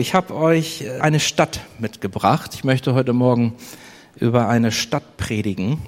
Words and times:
Ich 0.00 0.14
habe 0.14 0.32
euch 0.36 0.84
eine 1.00 1.18
Stadt 1.18 1.58
mitgebracht. 1.80 2.54
Ich 2.54 2.62
möchte 2.62 2.94
heute 2.94 3.12
Morgen 3.12 3.56
über 4.14 4.48
eine 4.48 4.70
Stadt 4.70 5.16
predigen. 5.16 5.82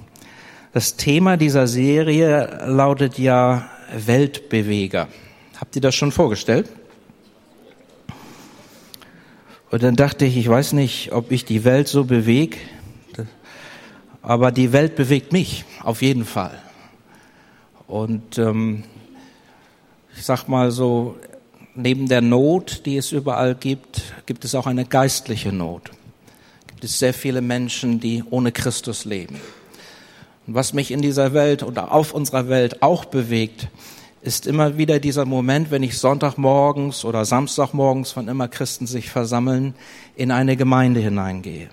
Das 0.73 0.97
Thema 0.97 1.37
dieser 1.37 1.65
Serie 1.65 2.65
lautet 2.65 3.17
ja 3.17 3.69
Weltbeweger. 3.95 5.07
Habt 5.57 5.77
ihr 5.77 5.81
das 5.81 5.95
schon 5.95 6.11
vorgestellt? 6.11 6.67
Und 9.69 9.81
dann 9.81 9.95
dachte 9.95 10.25
ich, 10.25 10.35
ich 10.35 10.49
weiß 10.49 10.73
nicht, 10.73 11.13
ob 11.13 11.31
ich 11.31 11.45
die 11.45 11.63
Welt 11.63 11.87
so 11.87 12.03
bewege, 12.03 12.57
aber 14.21 14.51
die 14.51 14.73
Welt 14.73 14.97
bewegt 14.97 15.31
mich 15.31 15.63
auf 15.81 16.01
jeden 16.01 16.25
Fall. 16.25 16.59
Und 17.87 18.37
ähm, 18.37 18.83
ich 20.17 20.25
sag 20.25 20.49
mal 20.49 20.71
so, 20.71 21.15
neben 21.75 22.07
der 22.07 22.21
Not, 22.21 22.85
die 22.85 22.97
es 22.97 23.11
überall 23.11 23.55
gibt, 23.55 24.01
gibt 24.25 24.45
es 24.45 24.55
auch 24.55 24.67
eine 24.67 24.85
geistliche 24.85 25.51
Not. 25.51 25.91
Gibt 26.67 26.83
es 26.83 26.99
sehr 26.99 27.13
viele 27.13 27.41
Menschen, 27.41 27.99
die 27.99 28.23
ohne 28.29 28.51
Christus 28.51 29.05
leben. 29.05 29.39
Und 30.47 30.55
was 30.55 30.73
mich 30.73 30.91
in 30.91 31.01
dieser 31.01 31.33
Welt 31.33 31.63
oder 31.63 31.91
auf 31.91 32.13
unserer 32.13 32.49
Welt 32.49 32.81
auch 32.81 33.05
bewegt, 33.05 33.67
ist 34.21 34.45
immer 34.45 34.77
wieder 34.77 34.99
dieser 34.99 35.25
Moment, 35.25 35.71
wenn 35.71 35.83
ich 35.83 35.97
Sonntagmorgens 35.97 37.05
oder 37.05 37.25
Samstagmorgens, 37.25 38.15
wann 38.15 38.27
immer 38.27 38.47
Christen 38.47 38.85
sich 38.85 39.09
versammeln, 39.09 39.73
in 40.15 40.31
eine 40.31 40.55
Gemeinde 40.55 40.99
hineingehe. 40.99 41.69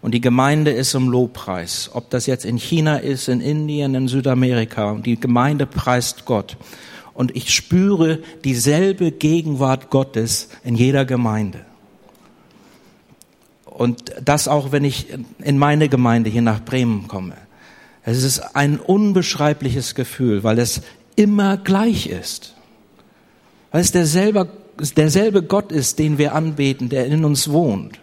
Und 0.00 0.12
die 0.12 0.20
Gemeinde 0.20 0.70
ist 0.70 0.94
im 0.94 1.08
Lobpreis. 1.08 1.90
Ob 1.92 2.10
das 2.10 2.26
jetzt 2.26 2.44
in 2.44 2.56
China 2.56 2.98
ist, 2.98 3.28
in 3.28 3.40
Indien, 3.40 3.96
in 3.96 4.06
Südamerika. 4.06 4.92
Und 4.92 5.06
die 5.06 5.18
Gemeinde 5.18 5.66
preist 5.66 6.24
Gott 6.24 6.56
und 7.18 7.34
ich 7.34 7.52
spüre 7.52 8.20
dieselbe 8.44 9.10
Gegenwart 9.10 9.90
Gottes 9.90 10.50
in 10.62 10.76
jeder 10.76 11.04
Gemeinde. 11.04 11.66
Und 13.64 14.12
das 14.24 14.46
auch, 14.46 14.70
wenn 14.70 14.84
ich 14.84 15.08
in 15.40 15.58
meine 15.58 15.88
Gemeinde 15.88 16.30
hier 16.30 16.42
nach 16.42 16.64
Bremen 16.64 17.08
komme. 17.08 17.34
Es 18.04 18.22
ist 18.22 18.54
ein 18.54 18.78
unbeschreibliches 18.78 19.96
Gefühl, 19.96 20.44
weil 20.44 20.60
es 20.60 20.82
immer 21.16 21.56
gleich 21.56 22.06
ist. 22.06 22.54
Weil 23.72 23.80
es 23.80 23.90
derselbe, 23.90 24.48
derselbe 24.96 25.42
Gott 25.42 25.72
ist, 25.72 25.98
den 25.98 26.18
wir 26.18 26.36
anbeten, 26.36 26.88
der 26.88 27.06
in 27.06 27.24
uns 27.24 27.50
wohnt. 27.50 27.98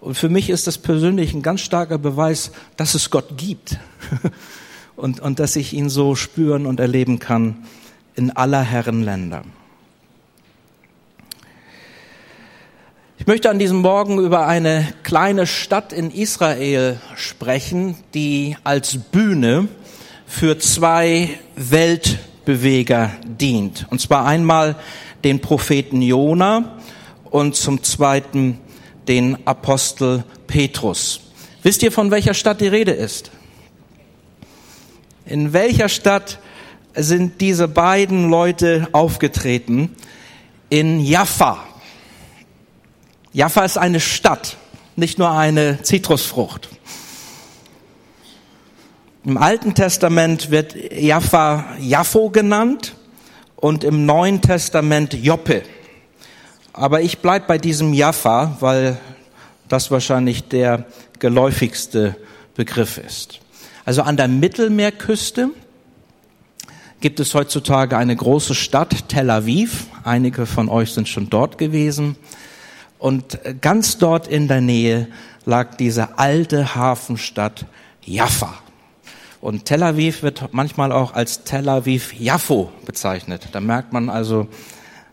Und 0.00 0.14
für 0.14 0.30
mich 0.30 0.48
ist 0.48 0.66
das 0.66 0.78
persönlich 0.78 1.34
ein 1.34 1.42
ganz 1.42 1.60
starker 1.60 1.98
Beweis, 1.98 2.50
dass 2.78 2.94
es 2.94 3.10
Gott 3.10 3.36
gibt. 3.36 3.78
Und, 4.96 5.20
und 5.20 5.38
dass 5.38 5.56
ich 5.56 5.72
ihn 5.72 5.88
so 5.88 6.14
spüren 6.14 6.66
und 6.66 6.78
erleben 6.78 7.18
kann, 7.18 7.64
in 8.14 8.30
aller 8.30 8.62
Herren 8.62 9.02
Länder. 9.02 9.44
Ich 13.18 13.26
möchte 13.28 13.50
an 13.50 13.60
diesem 13.60 13.78
Morgen 13.78 14.18
über 14.18 14.48
eine 14.48 14.92
kleine 15.04 15.46
Stadt 15.46 15.92
in 15.92 16.10
Israel 16.10 16.98
sprechen, 17.14 17.94
die 18.14 18.56
als 18.64 18.98
Bühne 18.98 19.68
für 20.26 20.58
zwei 20.58 21.30
Weltbeweger 21.54 23.12
dient. 23.24 23.86
Und 23.90 24.00
zwar 24.00 24.26
einmal 24.26 24.74
den 25.22 25.40
Propheten 25.40 26.02
Jona 26.02 26.78
und 27.30 27.54
zum 27.54 27.84
zweiten 27.84 28.58
den 29.06 29.46
Apostel 29.46 30.24
Petrus. 30.48 31.20
Wisst 31.62 31.84
ihr, 31.84 31.92
von 31.92 32.10
welcher 32.10 32.34
Stadt 32.34 32.60
die 32.60 32.66
Rede 32.66 32.92
ist? 32.92 33.30
In 35.26 35.52
welcher 35.52 35.88
Stadt 35.88 36.40
sind 36.94 37.40
diese 37.40 37.68
beiden 37.68 38.28
Leute 38.28 38.88
aufgetreten 38.92 39.94
in 40.68 41.00
Jaffa. 41.00 41.58
Jaffa 43.32 43.64
ist 43.64 43.78
eine 43.78 44.00
Stadt, 44.00 44.56
nicht 44.96 45.18
nur 45.18 45.30
eine 45.30 45.82
Zitrusfrucht. 45.82 46.68
Im 49.24 49.38
Alten 49.38 49.74
Testament 49.74 50.50
wird 50.50 50.74
Jaffa 50.92 51.76
Jaffo 51.78 52.30
genannt 52.30 52.94
und 53.56 53.84
im 53.84 54.04
Neuen 54.04 54.40
Testament 54.42 55.14
Joppe. 55.14 55.62
Aber 56.72 57.02
ich 57.02 57.18
bleib 57.18 57.46
bei 57.46 57.58
diesem 57.58 57.94
Jaffa, 57.94 58.56
weil 58.60 58.98
das 59.68 59.90
wahrscheinlich 59.90 60.48
der 60.48 60.86
geläufigste 61.20 62.16
Begriff 62.54 62.98
ist. 62.98 63.38
Also 63.84 64.02
an 64.02 64.16
der 64.16 64.28
Mittelmeerküste 64.28 65.50
gibt 67.02 67.18
es 67.20 67.34
heutzutage 67.34 67.98
eine 67.98 68.14
große 68.14 68.54
Stadt, 68.54 69.08
Tel 69.08 69.28
Aviv. 69.28 69.86
Einige 70.04 70.46
von 70.46 70.68
euch 70.68 70.92
sind 70.92 71.08
schon 71.08 71.28
dort 71.28 71.58
gewesen. 71.58 72.16
Und 72.98 73.40
ganz 73.60 73.98
dort 73.98 74.28
in 74.28 74.46
der 74.46 74.60
Nähe 74.60 75.08
lag 75.44 75.74
diese 75.74 76.18
alte 76.18 76.76
Hafenstadt 76.76 77.66
Jaffa. 78.04 78.54
Und 79.40 79.64
Tel 79.64 79.82
Aviv 79.82 80.22
wird 80.22 80.50
manchmal 80.52 80.92
auch 80.92 81.12
als 81.12 81.42
Tel 81.42 81.68
Aviv 81.68 82.14
Jaffo 82.14 82.70
bezeichnet. 82.86 83.48
Da 83.50 83.60
merkt 83.60 83.92
man 83.92 84.08
also, 84.08 84.46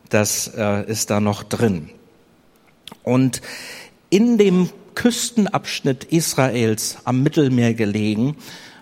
das 0.10 0.48
äh, 0.56 0.86
ist 0.90 1.10
da 1.10 1.20
noch 1.20 1.42
drin. 1.42 1.90
Und 3.02 3.42
in 4.12 4.38
dem 4.38 4.70
Küstenabschnitt 4.94 6.04
Israels 6.04 7.00
am 7.06 7.24
Mittelmeer 7.24 7.74
gelegen 7.74 8.36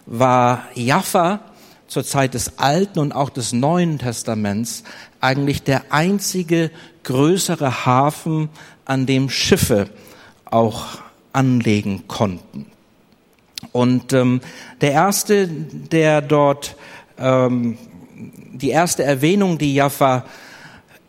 war 0.05 0.63
Jaffa 0.75 1.39
zur 1.87 2.03
Zeit 2.03 2.33
des 2.33 2.59
Alten 2.59 2.99
und 2.99 3.11
auch 3.13 3.29
des 3.29 3.53
Neuen 3.53 3.99
Testaments 3.99 4.83
eigentlich 5.21 5.63
der 5.63 5.91
einzige 5.91 6.71
größere 7.03 7.85
Hafen, 7.85 8.49
an 8.85 9.05
dem 9.05 9.29
Schiffe 9.29 9.89
auch 10.45 10.85
anlegen 11.33 12.07
konnten. 12.07 12.67
Und 13.71 14.13
ähm, 14.13 14.41
der 14.81 14.91
erste, 14.91 15.47
der 15.47 16.21
dort 16.21 16.75
ähm, 17.17 17.77
die 18.53 18.69
erste 18.69 19.03
Erwähnung, 19.03 19.57
die 19.57 19.75
Jaffa 19.75 20.25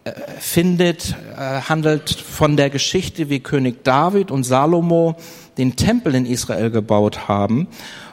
äh, 0.05 0.13
findet, 0.39 1.17
äh, 1.37 1.61
handelt 1.63 2.11
von 2.11 2.57
der 2.57 2.71
Geschichte, 2.71 3.31
wie 3.31 3.41
König 3.41 3.85
David 3.85 4.31
und 4.31 4.45
Salomo 4.45 5.17
den 5.57 5.77
Tempel 5.77 6.15
in 6.15 6.27
Israel 6.27 6.71
gebaut 6.71 7.29
haben. 7.29 7.69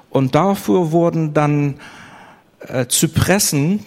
Und 0.10 0.36
dafür 0.36 0.92
wurden 0.92 1.34
dann 1.34 1.76
äh, 2.68 2.88
Zypressen 2.88 3.80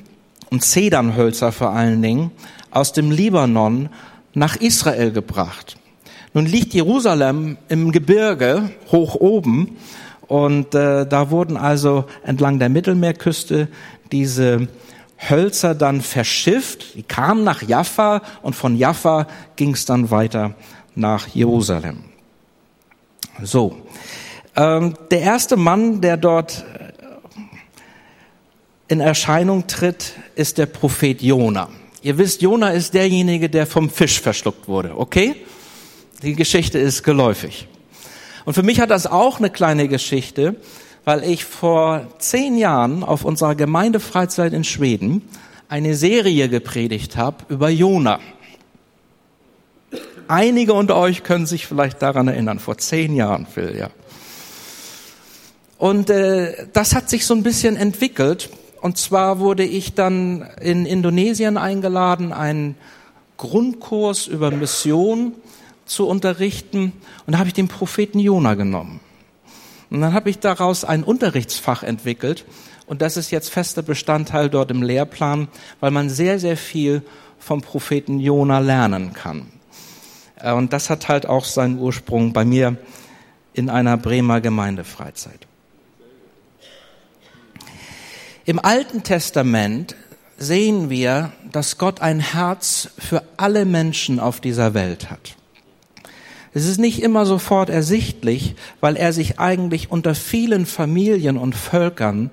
und 0.50 0.64
Zedernhölzer 0.64 1.52
vor 1.52 1.70
allen 1.70 2.02
Dingen 2.02 2.30
aus 2.70 2.92
dem 2.92 3.10
Libanon 3.10 3.88
nach 4.34 4.56
Israel 4.56 5.10
gebracht. 5.12 5.76
Nun 6.34 6.46
liegt 6.46 6.74
Jerusalem 6.74 7.56
im 7.68 7.92
Gebirge 7.92 8.70
hoch 8.92 9.14
oben 9.14 9.76
und 10.26 10.74
äh, 10.74 11.06
da 11.06 11.30
wurden 11.30 11.56
also 11.56 12.04
entlang 12.22 12.58
der 12.58 12.68
Mittelmeerküste 12.68 13.68
diese 14.12 14.68
Hölzer 15.18 15.74
dann 15.74 16.00
verschifft. 16.00 16.94
Die 16.94 17.02
kamen 17.02 17.44
nach 17.44 17.62
Jaffa 17.62 18.22
und 18.42 18.54
von 18.54 18.76
Jaffa 18.76 19.26
ging 19.56 19.72
es 19.72 19.84
dann 19.84 20.10
weiter 20.10 20.54
nach 20.94 21.28
Jerusalem. 21.28 22.04
So, 23.42 23.76
ähm, 24.54 24.94
der 25.10 25.20
erste 25.20 25.56
Mann, 25.56 26.00
der 26.00 26.16
dort 26.16 26.64
in 28.88 29.00
Erscheinung 29.00 29.66
tritt, 29.66 30.14
ist 30.34 30.58
der 30.58 30.66
Prophet 30.66 31.20
Jona. 31.20 31.68
Ihr 32.02 32.16
wisst, 32.16 32.42
Jona 32.42 32.70
ist 32.70 32.94
derjenige, 32.94 33.50
der 33.50 33.66
vom 33.66 33.90
Fisch 33.90 34.20
verschluckt 34.20 34.66
wurde, 34.66 34.98
okay? 34.98 35.36
Die 36.22 36.34
Geschichte 36.34 36.78
ist 36.78 37.02
geläufig. 37.02 37.68
Und 38.44 38.54
für 38.54 38.62
mich 38.62 38.80
hat 38.80 38.90
das 38.90 39.06
auch 39.06 39.38
eine 39.38 39.50
kleine 39.50 39.88
Geschichte, 39.88 40.56
weil 41.04 41.22
ich 41.22 41.44
vor 41.44 42.06
zehn 42.18 42.56
Jahren 42.56 43.04
auf 43.04 43.24
unserer 43.24 43.54
Gemeindefreizeit 43.54 44.52
in 44.52 44.64
Schweden 44.64 45.22
eine 45.68 45.94
Serie 45.94 46.48
gepredigt 46.48 47.16
habe 47.16 47.44
über 47.48 47.68
Jona. 47.68 48.20
Einige 50.28 50.72
unter 50.72 50.96
euch 50.96 51.24
können 51.24 51.46
sich 51.46 51.66
vielleicht 51.66 52.00
daran 52.02 52.28
erinnern, 52.28 52.58
vor 52.58 52.78
zehn 52.78 53.14
Jahren, 53.14 53.46
Phil, 53.46 53.76
ja. 53.78 53.90
Und 55.78 56.10
äh, 56.10 56.66
das 56.72 56.94
hat 56.94 57.08
sich 57.08 57.24
so 57.24 57.34
ein 57.34 57.42
bisschen 57.42 57.76
entwickelt 57.76 58.50
und 58.80 58.96
zwar 58.98 59.38
wurde 59.38 59.64
ich 59.64 59.94
dann 59.94 60.42
in 60.60 60.86
Indonesien 60.86 61.56
eingeladen, 61.56 62.32
einen 62.32 62.76
Grundkurs 63.36 64.26
über 64.26 64.50
Mission 64.50 65.32
zu 65.86 66.06
unterrichten. 66.06 66.92
Und 67.26 67.32
da 67.32 67.38
habe 67.38 67.48
ich 67.48 67.54
den 67.54 67.68
Propheten 67.68 68.18
Jona 68.18 68.54
genommen. 68.54 69.00
Und 69.90 70.00
dann 70.00 70.12
habe 70.12 70.30
ich 70.30 70.38
daraus 70.38 70.84
ein 70.84 71.02
Unterrichtsfach 71.02 71.82
entwickelt. 71.82 72.44
Und 72.86 73.02
das 73.02 73.16
ist 73.16 73.30
jetzt 73.30 73.50
fester 73.50 73.82
Bestandteil 73.82 74.50
dort 74.50 74.70
im 74.70 74.82
Lehrplan, 74.82 75.48
weil 75.80 75.90
man 75.90 76.10
sehr, 76.10 76.38
sehr 76.38 76.56
viel 76.56 77.02
vom 77.38 77.62
Propheten 77.62 78.20
Jona 78.20 78.58
lernen 78.58 79.12
kann. 79.12 79.46
Äh, 80.36 80.52
und 80.52 80.72
das 80.72 80.90
hat 80.90 81.08
halt 81.08 81.26
auch 81.26 81.44
seinen 81.44 81.78
Ursprung 81.78 82.32
bei 82.32 82.44
mir 82.44 82.76
in 83.52 83.70
einer 83.70 83.96
Bremer 83.96 84.40
Gemeindefreizeit. 84.40 85.47
Im 88.48 88.58
Alten 88.64 89.02
Testament 89.02 89.94
sehen 90.38 90.88
wir, 90.88 91.32
dass 91.52 91.76
Gott 91.76 92.00
ein 92.00 92.18
Herz 92.18 92.88
für 92.98 93.22
alle 93.36 93.66
Menschen 93.66 94.18
auf 94.18 94.40
dieser 94.40 94.72
Welt 94.72 95.10
hat. 95.10 95.36
Es 96.54 96.64
ist 96.64 96.78
nicht 96.78 97.02
immer 97.02 97.26
sofort 97.26 97.68
ersichtlich, 97.68 98.54
weil 98.80 98.96
er 98.96 99.12
sich 99.12 99.38
eigentlich 99.38 99.90
unter 99.90 100.14
vielen 100.14 100.64
Familien 100.64 101.36
und 101.36 101.56
Völkern 101.56 102.30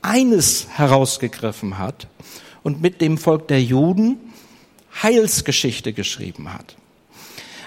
eines 0.00 0.68
herausgegriffen 0.70 1.76
hat 1.76 2.08
und 2.62 2.80
mit 2.80 3.02
dem 3.02 3.18
Volk 3.18 3.46
der 3.48 3.62
Juden 3.62 4.16
Heilsgeschichte 5.02 5.92
geschrieben 5.92 6.54
hat. 6.54 6.76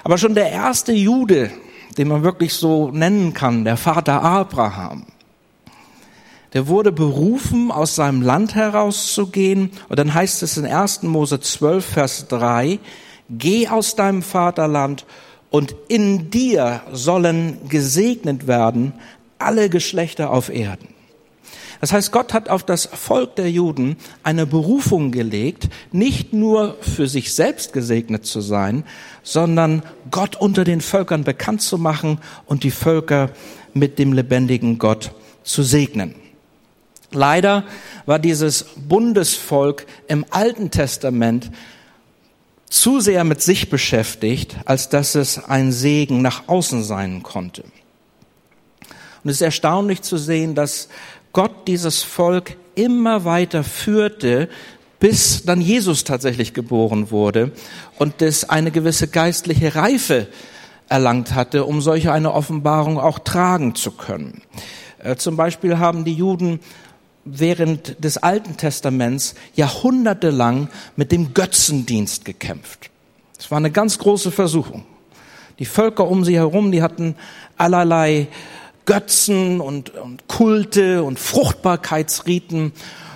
Aber 0.03 0.17
schon 0.17 0.33
der 0.33 0.49
erste 0.49 0.91
Jude, 0.91 1.51
den 1.99 2.07
man 2.07 2.23
wirklich 2.23 2.55
so 2.55 2.89
nennen 2.89 3.35
kann, 3.35 3.63
der 3.63 3.77
Vater 3.77 4.23
Abraham, 4.23 5.05
der 6.53 6.67
wurde 6.67 6.91
berufen, 6.91 7.71
aus 7.71 7.95
seinem 7.95 8.21
Land 8.21 8.55
herauszugehen. 8.55 9.71
Und 9.87 9.99
dann 9.99 10.13
heißt 10.13 10.43
es 10.43 10.57
in 10.57 10.65
1. 10.65 11.03
Mose 11.03 11.39
12, 11.39 11.85
Vers 11.85 12.27
3, 12.27 12.79
geh 13.29 13.67
aus 13.67 13.95
deinem 13.95 14.23
Vaterland 14.23 15.05
und 15.49 15.75
in 15.87 16.29
dir 16.29 16.81
sollen 16.91 17.57
gesegnet 17.69 18.47
werden 18.47 18.93
alle 19.37 19.69
Geschlechter 19.69 20.31
auf 20.31 20.49
Erden. 20.49 20.89
Das 21.81 21.93
heißt, 21.93 22.11
Gott 22.11 22.33
hat 22.33 22.49
auf 22.49 22.63
das 22.63 22.87
Volk 22.87 23.37
der 23.37 23.49
Juden 23.49 23.95
eine 24.21 24.45
Berufung 24.45 25.11
gelegt, 25.11 25.69
nicht 25.93 26.33
nur 26.33 26.75
für 26.81 27.07
sich 27.07 27.33
selbst 27.33 27.71
gesegnet 27.71 28.25
zu 28.25 28.41
sein, 28.41 28.83
sondern 29.23 29.83
Gott 30.11 30.35
unter 30.35 30.65
den 30.65 30.81
Völkern 30.81 31.23
bekannt 31.23 31.61
zu 31.61 31.77
machen 31.77 32.19
und 32.45 32.63
die 32.63 32.71
Völker 32.71 33.29
mit 33.73 33.97
dem 33.97 34.11
lebendigen 34.11 34.77
Gott 34.77 35.13
zu 35.43 35.63
segnen. 35.63 36.15
Leider 37.11 37.63
war 38.05 38.19
dieses 38.19 38.65
Bundesvolk 38.75 39.85
im 40.07 40.25
Alten 40.29 40.71
Testament 40.71 41.51
zu 42.69 42.99
sehr 42.99 43.23
mit 43.23 43.41
sich 43.41 43.69
beschäftigt, 43.69 44.55
als 44.65 44.89
dass 44.89 45.15
es 45.15 45.43
ein 45.43 45.71
Segen 45.71 46.21
nach 46.21 46.47
außen 46.47 46.83
sein 46.83 47.23
konnte. 47.23 47.63
Und 49.23 49.31
es 49.31 49.37
ist 49.37 49.41
erstaunlich 49.41 50.01
zu 50.01 50.17
sehen, 50.17 50.55
dass 50.55 50.87
Gott 51.33 51.67
dieses 51.67 52.03
Volk 52.03 52.57
immer 52.75 53.25
weiter 53.25 53.63
führte, 53.63 54.49
bis 54.99 55.43
dann 55.43 55.61
Jesus 55.61 56.03
tatsächlich 56.03 56.53
geboren 56.53 57.09
wurde 57.09 57.51
und 57.97 58.21
es 58.21 58.49
eine 58.49 58.71
gewisse 58.71 59.07
geistliche 59.07 59.75
Reife 59.75 60.27
erlangt 60.89 61.33
hatte, 61.33 61.65
um 61.65 61.81
solche 61.81 62.11
eine 62.11 62.33
Offenbarung 62.33 62.99
auch 62.99 63.19
tragen 63.19 63.75
zu 63.75 63.91
können. 63.91 64.41
Äh, 65.01 65.15
zum 65.15 65.37
Beispiel 65.37 65.77
haben 65.77 66.03
die 66.03 66.13
Juden 66.13 66.59
während 67.31 68.03
des 68.03 68.17
Alten 68.17 68.57
Testaments 68.57 69.35
jahrhundertelang 69.55 70.69
mit 70.95 71.11
dem 71.11 71.33
Götzendienst 71.33 72.25
gekämpft. 72.25 72.89
Es 73.37 73.49
war 73.51 73.57
eine 73.57 73.71
ganz 73.71 73.97
große 73.99 74.31
Versuchung. 74.31 74.85
Die 75.59 75.65
Völker 75.65 76.07
um 76.07 76.23
sie 76.23 76.35
herum, 76.35 76.71
die 76.71 76.81
hatten 76.81 77.15
allerlei 77.57 78.27
Götzen 78.85 79.61
und, 79.61 79.91
und 79.91 80.27
Kulte 80.27 81.03
und 81.03 81.19
Fruchtbarkeitsriten. 81.19 82.71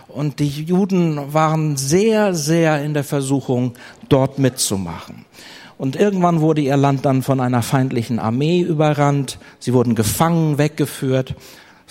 Und 0.08 0.40
die 0.40 0.48
Juden 0.48 1.34
waren 1.34 1.78
sehr, 1.78 2.36
sehr 2.36 2.84
in 2.84 2.94
der 2.94 3.04
Versuchung, 3.04 3.74
dort 4.10 4.38
mitzumachen. 4.38 5.26
Und 5.78 5.96
irgendwann 5.96 6.42
wurde 6.42 6.62
ihr 6.62 6.78
Land 6.78 7.06
dann 7.06 7.24
von 7.24 7.40
einer 7.40 7.64
feindlichen 7.64 8.20
Armee 8.20 8.62
überrannt. 8.62 9.40
Sie 9.60 9.74
wurden 9.74 9.96
gefangen, 9.96 10.58
weggeführt. 10.58 11.36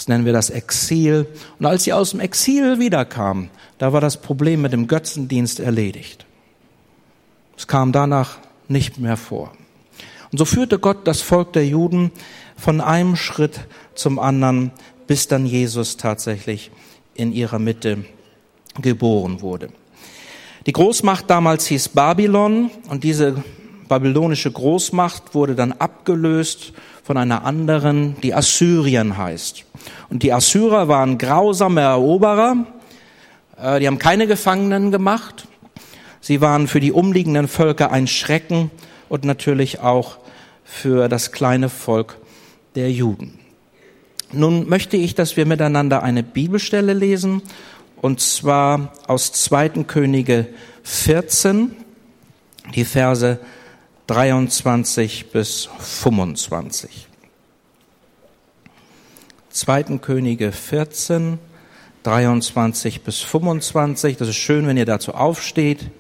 Das 0.03 0.09
nennen 0.09 0.25
wir 0.25 0.33
das 0.33 0.51
Exil. 0.51 1.29
Und 1.61 1.67
als 1.67 1.85
sie 1.85 1.93
aus 1.93 2.11
dem 2.11 2.19
Exil 2.19 2.81
wiederkamen, 2.81 3.51
da 3.79 3.93
war 3.93 4.01
das 4.01 4.17
Problem 4.17 4.61
mit 4.61 4.73
dem 4.73 4.89
Götzendienst 4.89 5.61
erledigt. 5.61 6.27
Es 7.57 7.69
kam 7.69 7.93
danach 7.93 8.39
nicht 8.67 8.99
mehr 8.99 9.17
vor. 9.17 9.53
Und 10.33 10.39
so 10.39 10.45
führte 10.45 10.81
Gott 10.81 11.07
das 11.07 11.21
Volk 11.21 11.53
der 11.53 11.65
Juden 11.65 12.11
von 12.57 12.81
einem 12.81 13.15
Schritt 13.15 13.61
zum 13.95 14.19
anderen, 14.19 14.73
bis 15.07 15.29
dann 15.29 15.47
Jesus 15.47 15.99
tatsächlich 15.99 16.73
in 17.15 17.33
ihrer 17.33 17.61
Mitte 17.61 18.05
geboren 18.81 19.41
wurde. 19.41 19.69
Die 20.67 20.73
Großmacht 20.73 21.31
damals 21.31 21.67
hieß 21.67 21.91
Babylon 21.91 22.73
und 22.89 23.05
diese 23.05 23.45
babylonische 23.89 24.51
Großmacht 24.51 25.37
wurde 25.37 25.55
dann 25.55 25.71
abgelöst 25.71 26.73
von 27.03 27.17
einer 27.17 27.45
anderen, 27.45 28.17
die 28.23 28.35
Assyrien 28.35 29.17
heißt. 29.17 29.65
Und 30.11 30.23
die 30.23 30.33
Assyrer 30.33 30.89
waren 30.89 31.19
grausame 31.19 31.81
Eroberer, 31.81 32.67
äh, 33.61 33.81
die 33.81 33.87
haben 33.87 33.99
keine 33.99 34.27
Gefangenen 34.27 34.91
gemacht, 34.91 35.47
sie 36.21 36.41
waren 36.41 36.69
für 36.69 36.81
die 36.81 36.93
umliegenden 36.93 37.49
Völker 37.49 37.91
ein 37.91 38.07
Schrecken 38.07 38.71
und 39.09 39.25
natürlich 39.25 39.81
auch 39.81 40.19
für 40.65 41.09
das 41.09 41.33
kleine 41.33 41.69
Volk 41.69 42.19
der 42.75 42.91
Juden. 42.91 43.39
Nun 44.33 44.69
möchte 44.69 44.97
ich, 44.97 45.15
dass 45.15 45.37
wir 45.37 45.45
miteinander 45.45 46.03
eine 46.03 46.23
Bibelstelle 46.23 46.95
lesen, 46.95 47.43
und 48.01 48.21
zwar 48.21 48.93
aus 49.07 49.33
2. 49.33 49.85
Könige 49.85 50.47
14, 50.83 51.77
die 52.75 52.85
Verse 52.85 53.39
23 54.09 55.31
bis 55.31 55.69
25. 55.79 57.07
2. 59.51 59.83
Könige 59.99 60.51
14, 60.51 61.39
23 62.03 63.03
bis 63.03 63.21
25. 63.21 64.17
Das 64.17 64.29
ist 64.29 64.37
schön, 64.37 64.67
wenn 64.67 64.77
ihr 64.77 64.87
dazu 64.87 65.13
aufsteht. 65.13 65.91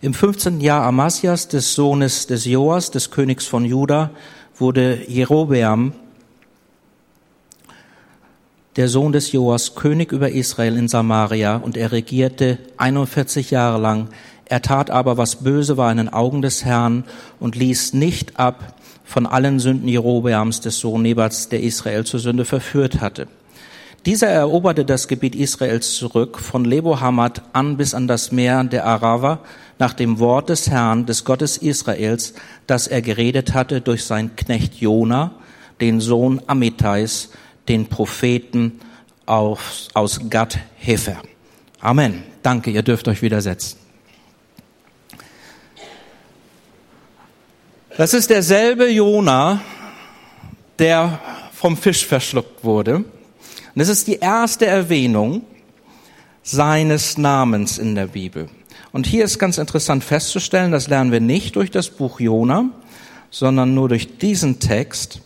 Im 0.00 0.14
15. 0.14 0.60
Jahr 0.60 0.84
Amasias, 0.84 1.48
des 1.48 1.74
Sohnes 1.74 2.26
des 2.26 2.44
Joas, 2.44 2.90
des 2.90 3.10
Königs 3.10 3.46
von 3.46 3.64
Juda, 3.64 4.10
wurde 4.58 5.02
Jerobeam, 5.08 5.92
der 8.76 8.88
Sohn 8.88 9.12
des 9.12 9.32
Joas, 9.32 9.74
König 9.74 10.12
über 10.12 10.30
Israel 10.30 10.76
in 10.76 10.88
Samaria 10.88 11.56
und 11.56 11.76
er 11.76 11.92
regierte 11.92 12.58
41 12.76 13.50
Jahre 13.50 13.80
lang. 13.80 14.08
Er 14.48 14.62
tat 14.62 14.90
aber, 14.90 15.16
was 15.16 15.36
böse 15.36 15.76
war 15.76 15.90
in 15.90 15.98
den 15.98 16.12
Augen 16.12 16.40
des 16.40 16.64
Herrn 16.64 17.04
und 17.40 17.56
ließ 17.56 17.94
nicht 17.94 18.38
ab 18.38 18.74
von 19.04 19.26
allen 19.26 19.60
Sünden 19.60 19.88
Jerobeams, 19.88 20.60
des 20.60 20.78
Sohn 20.78 21.02
Nebats, 21.02 21.48
der 21.48 21.62
Israel 21.62 22.04
zur 22.04 22.20
Sünde 22.20 22.44
verführt 22.44 23.00
hatte. 23.00 23.28
Dieser 24.04 24.28
eroberte 24.28 24.84
das 24.84 25.08
Gebiet 25.08 25.34
Israels 25.34 25.94
zurück, 25.94 26.38
von 26.38 26.64
Lebohamad 26.64 27.42
an 27.52 27.76
bis 27.76 27.92
an 27.92 28.06
das 28.06 28.30
Meer 28.30 28.62
der 28.62 28.86
Arava, 28.86 29.40
nach 29.78 29.94
dem 29.94 30.20
Wort 30.20 30.48
des 30.48 30.70
Herrn, 30.70 31.06
des 31.06 31.24
Gottes 31.24 31.56
Israels, 31.56 32.34
das 32.68 32.86
er 32.86 33.02
geredet 33.02 33.52
hatte 33.52 33.80
durch 33.80 34.04
seinen 34.04 34.36
Knecht 34.36 34.76
Jona, 34.76 35.32
den 35.80 36.00
Sohn 36.00 36.40
Amittais, 36.46 37.30
den 37.68 37.86
Propheten 37.86 38.80
aus, 39.26 39.88
aus 39.92 40.20
Gad 40.30 40.58
Hefer. 40.76 41.16
Amen. 41.80 42.22
Danke, 42.42 42.70
ihr 42.70 42.82
dürft 42.82 43.08
euch 43.08 43.22
widersetzen. 43.22 43.85
Das 47.96 48.12
ist 48.12 48.28
derselbe 48.28 48.90
Jona, 48.90 49.62
der 50.78 51.18
vom 51.54 51.78
Fisch 51.78 52.04
verschluckt 52.04 52.62
wurde. 52.62 52.96
Und 52.96 53.80
es 53.80 53.88
ist 53.88 54.06
die 54.06 54.18
erste 54.18 54.66
Erwähnung 54.66 55.44
seines 56.42 57.16
Namens 57.16 57.78
in 57.78 57.94
der 57.94 58.08
Bibel. 58.08 58.50
Und 58.92 59.06
hier 59.06 59.24
ist 59.24 59.38
ganz 59.38 59.56
interessant 59.56 60.04
festzustellen, 60.04 60.72
das 60.72 60.88
lernen 60.88 61.10
wir 61.10 61.20
nicht 61.20 61.56
durch 61.56 61.70
das 61.70 61.88
Buch 61.88 62.20
Jona, 62.20 62.68
sondern 63.30 63.72
nur 63.72 63.88
durch 63.88 64.18
diesen 64.18 64.60
Text, 64.60 65.22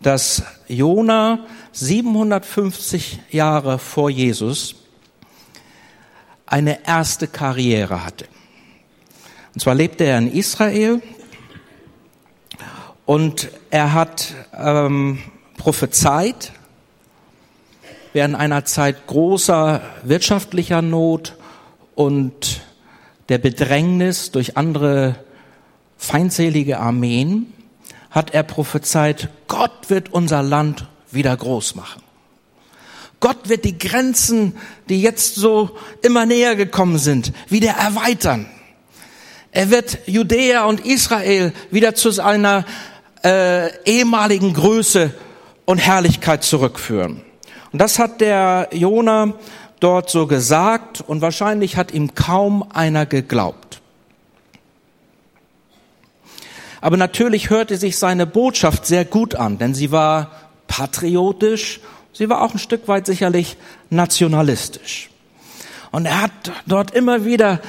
dass 0.00 0.44
Jona 0.68 1.40
750 1.72 3.18
Jahre 3.32 3.80
vor 3.80 4.10
Jesus 4.10 4.76
eine 6.46 6.86
erste 6.86 7.26
Karriere 7.26 8.04
hatte. 8.04 8.26
Und 9.54 9.60
zwar 9.60 9.74
lebte 9.74 10.04
er 10.04 10.18
in 10.18 10.32
Israel 10.32 11.02
und 13.06 13.50
er 13.70 13.92
hat 13.92 14.34
ähm, 14.56 15.18
prophezeit 15.56 16.52
während 18.12 18.34
einer 18.34 18.64
Zeit 18.64 19.06
großer 19.06 19.80
wirtschaftlicher 20.02 20.82
Not 20.82 21.36
und 21.94 22.60
der 23.28 23.38
Bedrängnis 23.38 24.30
durch 24.30 24.56
andere 24.56 25.16
feindselige 25.96 26.78
Armeen 26.78 27.52
hat 28.10 28.34
er 28.34 28.42
prophezeit, 28.42 29.28
Gott 29.48 29.88
wird 29.88 30.12
unser 30.12 30.42
Land 30.42 30.86
wieder 31.10 31.36
groß 31.36 31.74
machen. 31.74 32.02
Gott 33.20 33.48
wird 33.48 33.64
die 33.64 33.78
Grenzen, 33.78 34.56
die 34.88 35.00
jetzt 35.00 35.36
so 35.36 35.78
immer 36.02 36.26
näher 36.26 36.56
gekommen 36.56 36.98
sind, 36.98 37.32
wieder 37.48 37.70
erweitern. 37.70 38.46
Er 39.52 39.70
wird 39.70 39.98
Judäa 40.06 40.64
und 40.64 40.84
Israel 40.84 41.52
wieder 41.70 41.94
zu 41.94 42.10
seiner 42.10 42.64
äh, 43.24 43.70
ehemaligen 43.84 44.52
Größe 44.52 45.12
und 45.64 45.78
Herrlichkeit 45.78 46.44
zurückführen. 46.44 47.22
Und 47.72 47.80
das 47.80 47.98
hat 47.98 48.20
der 48.20 48.68
Jona 48.72 49.34
dort 49.80 50.10
so 50.10 50.26
gesagt 50.26 51.02
und 51.06 51.22
wahrscheinlich 51.22 51.76
hat 51.76 51.92
ihm 51.92 52.14
kaum 52.14 52.64
einer 52.72 53.06
geglaubt. 53.06 53.80
Aber 56.80 56.96
natürlich 56.96 57.50
hörte 57.50 57.76
sich 57.76 57.96
seine 57.96 58.26
Botschaft 58.26 58.86
sehr 58.86 59.04
gut 59.04 59.36
an, 59.36 59.58
denn 59.58 59.74
sie 59.74 59.92
war 59.92 60.32
patriotisch, 60.66 61.80
sie 62.12 62.28
war 62.28 62.42
auch 62.42 62.54
ein 62.54 62.58
Stück 62.58 62.88
weit 62.88 63.06
sicherlich 63.06 63.56
nationalistisch. 63.88 65.08
Und 65.92 66.06
er 66.06 66.22
hat 66.22 66.32
dort 66.66 66.90
immer 66.92 67.24
wieder 67.24 67.60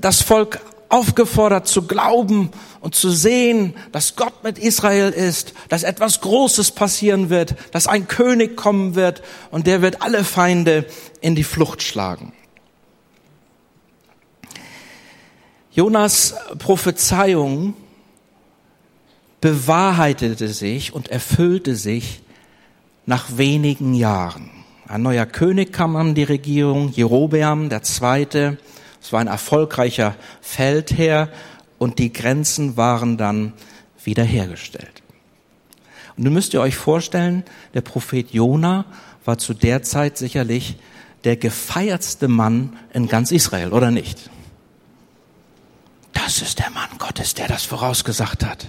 das 0.00 0.22
Volk 0.22 0.60
aufgefordert 0.92 1.66
zu 1.66 1.86
glauben 1.86 2.50
und 2.80 2.94
zu 2.94 3.10
sehen, 3.10 3.74
dass 3.92 4.16
Gott 4.16 4.44
mit 4.44 4.58
Israel 4.58 5.10
ist, 5.10 5.54
dass 5.68 5.82
etwas 5.82 6.20
Großes 6.20 6.72
passieren 6.72 7.30
wird, 7.30 7.54
dass 7.72 7.86
ein 7.86 8.08
König 8.08 8.56
kommen 8.56 8.94
wird 8.94 9.22
und 9.50 9.66
der 9.66 9.82
wird 9.82 10.02
alle 10.02 10.22
Feinde 10.22 10.84
in 11.20 11.34
die 11.34 11.44
Flucht 11.44 11.82
schlagen. 11.82 12.32
Jonas 15.70 16.34
Prophezeiung 16.58 17.74
bewahrheitete 19.40 20.48
sich 20.48 20.92
und 20.92 21.08
erfüllte 21.08 21.74
sich 21.74 22.20
nach 23.06 23.38
wenigen 23.38 23.94
Jahren. 23.94 24.50
Ein 24.86 25.02
neuer 25.02 25.24
König 25.24 25.72
kam 25.72 25.96
an 25.96 26.14
die 26.14 26.22
Regierung, 26.22 26.92
Jerobeam 26.92 27.70
der 27.70 27.82
Zweite. 27.82 28.58
Es 29.02 29.12
war 29.12 29.20
ein 29.20 29.26
erfolgreicher 29.26 30.14
Feldherr 30.40 31.28
und 31.78 31.98
die 31.98 32.12
Grenzen 32.12 32.76
waren 32.76 33.16
dann 33.16 33.52
wiederhergestellt. 34.04 35.02
Und 36.16 36.24
nun 36.24 36.34
müsst 36.34 36.54
ihr 36.54 36.60
euch 36.60 36.76
vorstellen, 36.76 37.44
der 37.74 37.80
Prophet 37.80 38.30
Jona 38.30 38.84
war 39.24 39.38
zu 39.38 39.54
der 39.54 39.82
Zeit 39.82 40.18
sicherlich 40.18 40.76
der 41.24 41.36
gefeiertste 41.36 42.28
Mann 42.28 42.76
in 42.92 43.08
ganz 43.08 43.30
Israel, 43.32 43.72
oder 43.72 43.90
nicht? 43.90 44.30
Das 46.12 46.42
ist 46.42 46.58
der 46.58 46.70
Mann 46.70 46.90
Gottes, 46.98 47.34
der 47.34 47.48
das 47.48 47.64
vorausgesagt 47.64 48.44
hat. 48.44 48.66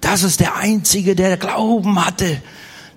Das 0.00 0.22
ist 0.22 0.40
der 0.40 0.56
Einzige, 0.56 1.14
der 1.14 1.36
Glauben 1.36 2.04
hatte, 2.04 2.42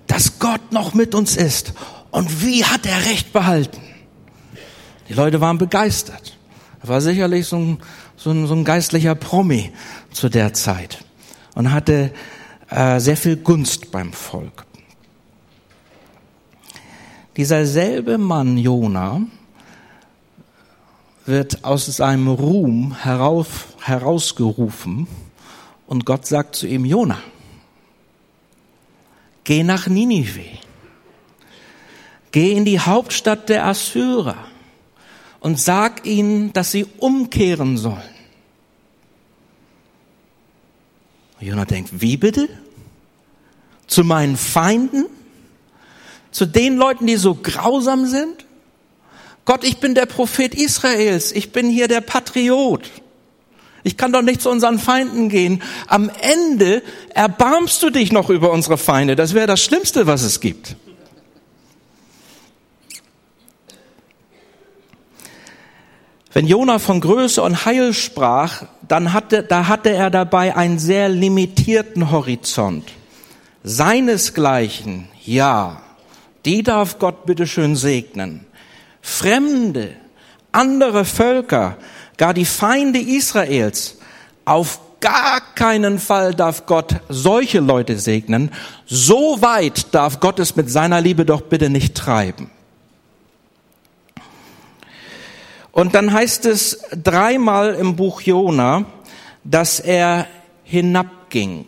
dass 0.06 0.38
Gott 0.38 0.72
noch 0.72 0.94
mit 0.94 1.14
uns 1.14 1.36
ist. 1.36 1.72
Und 2.10 2.42
wie 2.42 2.64
hat 2.64 2.86
er 2.86 3.06
Recht 3.06 3.32
behalten? 3.32 3.80
Die 5.08 5.14
Leute 5.14 5.40
waren 5.40 5.58
begeistert. 5.58 6.37
Er 6.82 6.88
war 6.88 7.00
sicherlich 7.00 7.46
so 7.46 7.56
ein 7.56 7.78
so 8.18 8.30
ein, 8.30 8.46
so 8.46 8.54
ein 8.54 8.64
geistlicher 8.64 9.14
Promi 9.14 9.72
zu 10.12 10.28
der 10.28 10.52
Zeit 10.52 11.04
und 11.54 11.72
hatte 11.72 12.12
äh, 12.68 12.98
sehr 12.98 13.16
viel 13.16 13.36
Gunst 13.36 13.90
beim 13.90 14.12
Volk. 14.12 14.66
Dieser 17.36 17.64
selbe 17.64 18.18
Mann 18.18 18.58
Jona 18.58 19.22
wird 21.24 21.64
aus 21.64 21.86
seinem 21.86 22.26
Ruhm 22.26 22.96
herauf, 23.00 23.68
herausgerufen 23.80 25.06
und 25.86 26.04
Gott 26.04 26.26
sagt 26.26 26.56
zu 26.56 26.66
ihm, 26.66 26.84
Jona, 26.84 27.18
geh 29.44 29.62
nach 29.62 29.86
Ninive, 29.86 30.58
geh 32.32 32.52
in 32.52 32.64
die 32.64 32.80
Hauptstadt 32.80 33.48
der 33.48 33.66
Assyrer 33.66 34.36
und 35.40 35.58
sag 35.58 36.06
ihnen, 36.06 36.52
dass 36.52 36.72
sie 36.72 36.86
umkehren 36.98 37.76
sollen. 37.76 38.02
Und 41.40 41.46
Jonah 41.46 41.64
denkt, 41.64 42.00
wie 42.00 42.16
bitte? 42.16 42.48
Zu 43.86 44.04
meinen 44.04 44.36
Feinden? 44.36 45.06
Zu 46.30 46.46
den 46.46 46.76
Leuten, 46.76 47.06
die 47.06 47.16
so 47.16 47.34
grausam 47.34 48.06
sind? 48.06 48.46
Gott, 49.44 49.64
ich 49.64 49.78
bin 49.78 49.94
der 49.94 50.06
Prophet 50.06 50.54
Israels, 50.54 51.32
ich 51.32 51.52
bin 51.52 51.70
hier 51.70 51.88
der 51.88 52.02
Patriot. 52.02 52.90
Ich 53.82 53.96
kann 53.96 54.12
doch 54.12 54.20
nicht 54.20 54.42
zu 54.42 54.50
unseren 54.50 54.78
Feinden 54.78 55.30
gehen. 55.30 55.62
Am 55.86 56.10
Ende 56.20 56.82
erbarmst 57.14 57.82
du 57.82 57.88
dich 57.88 58.12
noch 58.12 58.28
über 58.28 58.50
unsere 58.50 58.76
Feinde. 58.76 59.16
Das 59.16 59.32
wäre 59.32 59.46
das 59.46 59.62
Schlimmste, 59.62 60.06
was 60.06 60.22
es 60.22 60.40
gibt. 60.40 60.76
Wenn 66.38 66.46
Jona 66.46 66.78
von 66.78 67.00
Größe 67.00 67.42
und 67.42 67.64
Heil 67.64 67.92
sprach, 67.92 68.62
dann 68.86 69.12
hatte, 69.12 69.42
da 69.42 69.66
hatte 69.66 69.90
er 69.90 70.08
dabei 70.08 70.54
einen 70.54 70.78
sehr 70.78 71.08
limitierten 71.08 72.12
Horizont. 72.12 72.84
Seinesgleichen, 73.64 75.08
ja, 75.24 75.82
die 76.44 76.62
darf 76.62 77.00
Gott 77.00 77.26
bitteschön 77.26 77.74
segnen. 77.74 78.46
Fremde, 79.02 79.96
andere 80.52 81.04
Völker, 81.04 81.76
gar 82.16 82.34
die 82.34 82.44
Feinde 82.44 83.00
Israels, 83.00 83.98
auf 84.44 84.78
gar 85.00 85.40
keinen 85.56 85.98
Fall 85.98 86.36
darf 86.36 86.66
Gott 86.66 87.00
solche 87.08 87.58
Leute 87.58 87.98
segnen. 87.98 88.52
So 88.86 89.42
weit 89.42 89.92
darf 89.92 90.20
Gott 90.20 90.38
es 90.38 90.54
mit 90.54 90.70
seiner 90.70 91.00
Liebe 91.00 91.24
doch 91.24 91.40
bitte 91.40 91.68
nicht 91.68 91.96
treiben. 91.96 92.48
Und 95.78 95.94
dann 95.94 96.12
heißt 96.12 96.44
es 96.46 96.80
dreimal 97.04 97.76
im 97.76 97.94
Buch 97.94 98.20
Jona, 98.22 98.84
dass 99.44 99.78
er 99.78 100.26
hinabging. 100.64 101.66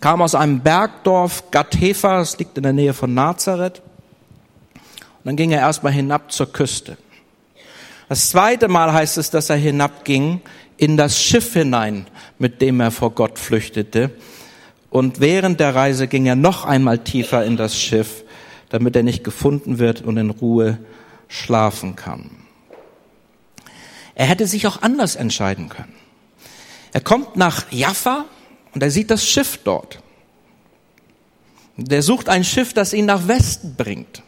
Kam 0.00 0.22
aus 0.22 0.34
einem 0.34 0.60
Bergdorf, 0.60 1.50
Gathefa, 1.50 2.16
das 2.16 2.38
liegt 2.38 2.56
in 2.56 2.62
der 2.62 2.72
Nähe 2.72 2.94
von 2.94 3.12
Nazareth. 3.12 3.82
Und 4.72 5.24
dann 5.24 5.36
ging 5.36 5.50
er 5.50 5.60
erstmal 5.60 5.92
hinab 5.92 6.32
zur 6.32 6.50
Küste. 6.50 6.96
Das 8.08 8.30
zweite 8.30 8.68
Mal 8.68 8.90
heißt 8.90 9.18
es, 9.18 9.28
dass 9.28 9.50
er 9.50 9.56
hinabging 9.56 10.40
in 10.78 10.96
das 10.96 11.22
Schiff 11.22 11.52
hinein, 11.52 12.06
mit 12.38 12.62
dem 12.62 12.80
er 12.80 12.90
vor 12.90 13.10
Gott 13.10 13.38
flüchtete. 13.38 14.12
Und 14.88 15.20
während 15.20 15.60
der 15.60 15.74
Reise 15.74 16.08
ging 16.08 16.24
er 16.24 16.36
noch 16.36 16.64
einmal 16.64 17.00
tiefer 17.00 17.44
in 17.44 17.58
das 17.58 17.78
Schiff, 17.78 18.24
damit 18.70 18.96
er 18.96 19.02
nicht 19.02 19.24
gefunden 19.24 19.78
wird 19.78 20.00
und 20.00 20.16
in 20.16 20.30
Ruhe 20.30 20.78
schlafen 21.28 21.96
kann. 21.96 22.43
Er 24.14 24.26
hätte 24.26 24.46
sich 24.46 24.66
auch 24.66 24.82
anders 24.82 25.16
entscheiden 25.16 25.68
können. 25.68 25.94
Er 26.92 27.00
kommt 27.00 27.36
nach 27.36 27.70
Jaffa 27.72 28.24
und 28.72 28.82
er 28.82 28.90
sieht 28.90 29.10
das 29.10 29.26
Schiff 29.26 29.58
dort. 29.64 29.98
Der 31.76 32.02
sucht 32.02 32.28
ein 32.28 32.44
Schiff, 32.44 32.72
das 32.72 32.92
ihn 32.92 33.06
nach 33.06 33.26
Westen 33.26 33.74
bringt. 33.74 34.22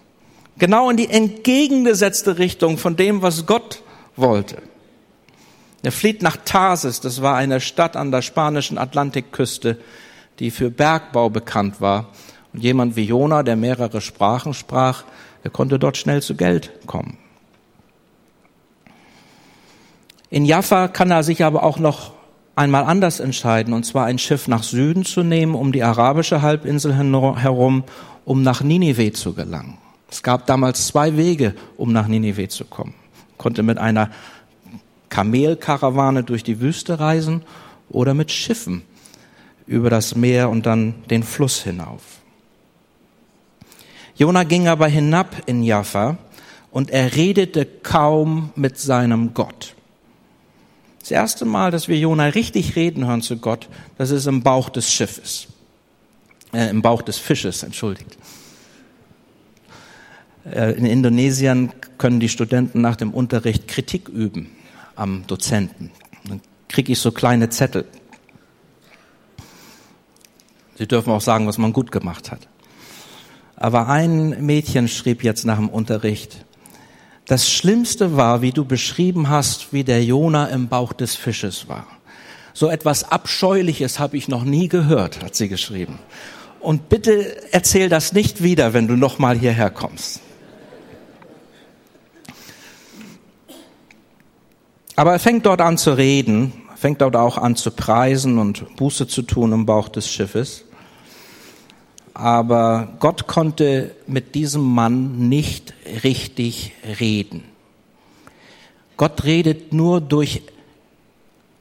Genau 0.58 0.90
in 0.90 0.96
die 0.96 1.08
entgegengesetzte 1.08 2.38
Richtung 2.38 2.78
von 2.78 2.96
dem, 2.96 3.22
was 3.22 3.46
Gott 3.46 3.82
wollte. 4.16 4.62
Er 5.82 5.92
flieht 5.92 6.22
nach 6.22 6.38
Tarsis, 6.44 7.00
das 7.00 7.22
war 7.22 7.36
eine 7.36 7.60
Stadt 7.60 7.96
an 7.96 8.10
der 8.10 8.22
spanischen 8.22 8.78
Atlantikküste, 8.78 9.78
die 10.40 10.50
für 10.50 10.70
Bergbau 10.70 11.30
bekannt 11.30 11.80
war. 11.80 12.08
Und 12.52 12.64
jemand 12.64 12.96
wie 12.96 13.04
Jona, 13.04 13.44
der 13.44 13.54
mehrere 13.54 14.00
Sprachen 14.00 14.54
sprach, 14.54 15.04
der 15.44 15.52
konnte 15.52 15.78
dort 15.78 15.96
schnell 15.96 16.22
zu 16.22 16.34
Geld 16.34 16.72
kommen. 16.86 17.18
In 20.30 20.44
Jaffa 20.44 20.88
kann 20.88 21.10
er 21.10 21.22
sich 21.22 21.44
aber 21.44 21.62
auch 21.62 21.78
noch 21.78 22.12
einmal 22.56 22.84
anders 22.84 23.20
entscheiden, 23.20 23.74
und 23.74 23.84
zwar 23.84 24.06
ein 24.06 24.18
Schiff 24.18 24.48
nach 24.48 24.62
Süden 24.62 25.04
zu 25.04 25.22
nehmen, 25.22 25.54
um 25.54 25.72
die 25.72 25.84
arabische 25.84 26.42
Halbinsel 26.42 26.96
herum, 26.96 27.84
um 28.24 28.42
nach 28.42 28.62
Ninive 28.62 29.12
zu 29.12 29.34
gelangen. 29.34 29.78
Es 30.10 30.22
gab 30.22 30.46
damals 30.46 30.86
zwei 30.86 31.16
Wege, 31.16 31.54
um 31.76 31.92
nach 31.92 32.08
Ninive 32.08 32.48
zu 32.48 32.64
kommen. 32.64 32.94
Man 33.30 33.38
konnte 33.38 33.62
mit 33.62 33.78
einer 33.78 34.10
Kamelkarawane 35.10 36.24
durch 36.24 36.42
die 36.42 36.60
Wüste 36.60 36.98
reisen 36.98 37.42
oder 37.88 38.14
mit 38.14 38.32
Schiffen 38.32 38.82
über 39.66 39.90
das 39.90 40.16
Meer 40.16 40.48
und 40.50 40.66
dann 40.66 40.94
den 41.10 41.22
Fluss 41.22 41.62
hinauf. 41.62 42.02
Jona 44.16 44.44
ging 44.44 44.66
aber 44.66 44.86
hinab 44.86 45.42
in 45.46 45.62
Jaffa 45.62 46.16
und 46.70 46.90
er 46.90 47.14
redete 47.14 47.66
kaum 47.66 48.50
mit 48.56 48.78
seinem 48.78 49.34
Gott. 49.34 49.75
Das 51.06 51.12
erste 51.12 51.44
Mal, 51.44 51.70
dass 51.70 51.86
wir 51.86 51.96
Jona 51.96 52.24
richtig 52.24 52.74
reden 52.74 53.06
hören 53.06 53.22
zu 53.22 53.36
Gott, 53.36 53.68
das 53.96 54.10
ist 54.10 54.26
im 54.26 54.42
Bauch 54.42 54.68
des 54.68 54.92
Schiffes. 54.92 55.46
Äh, 56.52 56.68
Im 56.68 56.82
Bauch 56.82 57.00
des 57.00 57.16
Fisches, 57.16 57.62
entschuldigt. 57.62 58.18
Äh, 60.50 60.72
in 60.72 60.84
Indonesien 60.84 61.70
können 61.96 62.18
die 62.18 62.28
Studenten 62.28 62.80
nach 62.80 62.96
dem 62.96 63.14
Unterricht 63.14 63.68
Kritik 63.68 64.08
üben 64.08 64.50
am 64.96 65.24
Dozenten. 65.28 65.92
Dann 66.24 66.40
kriege 66.68 66.90
ich 66.90 66.98
so 66.98 67.12
kleine 67.12 67.50
Zettel. 67.50 67.84
Sie 70.76 70.88
dürfen 70.88 71.12
auch 71.12 71.20
sagen, 71.20 71.46
was 71.46 71.56
man 71.56 71.72
gut 71.72 71.92
gemacht 71.92 72.32
hat. 72.32 72.48
Aber 73.54 73.86
ein 73.86 74.44
Mädchen 74.44 74.88
schrieb 74.88 75.22
jetzt 75.22 75.44
nach 75.44 75.58
dem 75.58 75.68
Unterricht, 75.68 76.44
das 77.26 77.50
Schlimmste 77.50 78.16
war, 78.16 78.42
wie 78.42 78.52
du 78.52 78.64
beschrieben 78.64 79.28
hast, 79.28 79.72
wie 79.72 79.84
der 79.84 80.02
Jona 80.04 80.46
im 80.46 80.68
Bauch 80.68 80.92
des 80.92 81.16
Fisches 81.16 81.68
war. 81.68 81.86
So 82.54 82.68
etwas 82.68 83.10
Abscheuliches 83.10 83.98
habe 83.98 84.16
ich 84.16 84.28
noch 84.28 84.44
nie 84.44 84.68
gehört, 84.68 85.22
hat 85.22 85.34
sie 85.34 85.48
geschrieben. 85.48 85.98
Und 86.60 86.88
bitte 86.88 87.52
erzähl 87.52 87.88
das 87.88 88.12
nicht 88.12 88.42
wieder, 88.42 88.72
wenn 88.72 88.88
du 88.88 88.96
noch 88.96 89.18
mal 89.18 89.38
hierher 89.38 89.70
kommst. 89.70 90.20
Aber 94.94 95.12
er 95.12 95.18
fängt 95.18 95.44
dort 95.44 95.60
an 95.60 95.76
zu 95.76 95.92
reden 95.92 96.52
fängt 96.76 97.00
dort 97.00 97.16
auch 97.16 97.38
an 97.38 97.56
zu 97.56 97.70
preisen 97.70 98.38
und 98.38 98.76
Buße 98.76 99.08
zu 99.08 99.22
tun 99.22 99.52
im 99.52 99.66
Bauch 99.66 99.88
des 99.88 100.08
Schiffes. 100.08 100.64
Aber 102.14 102.88
Gott 103.00 103.26
konnte 103.26 103.94
mit 104.06 104.34
diesem 104.34 104.62
Mann 104.62 105.28
nicht 105.28 105.74
richtig 106.04 106.72
reden. 107.00 107.42
Gott 108.96 109.24
redet 109.24 109.72
nur 109.72 110.00
durch 110.00 110.42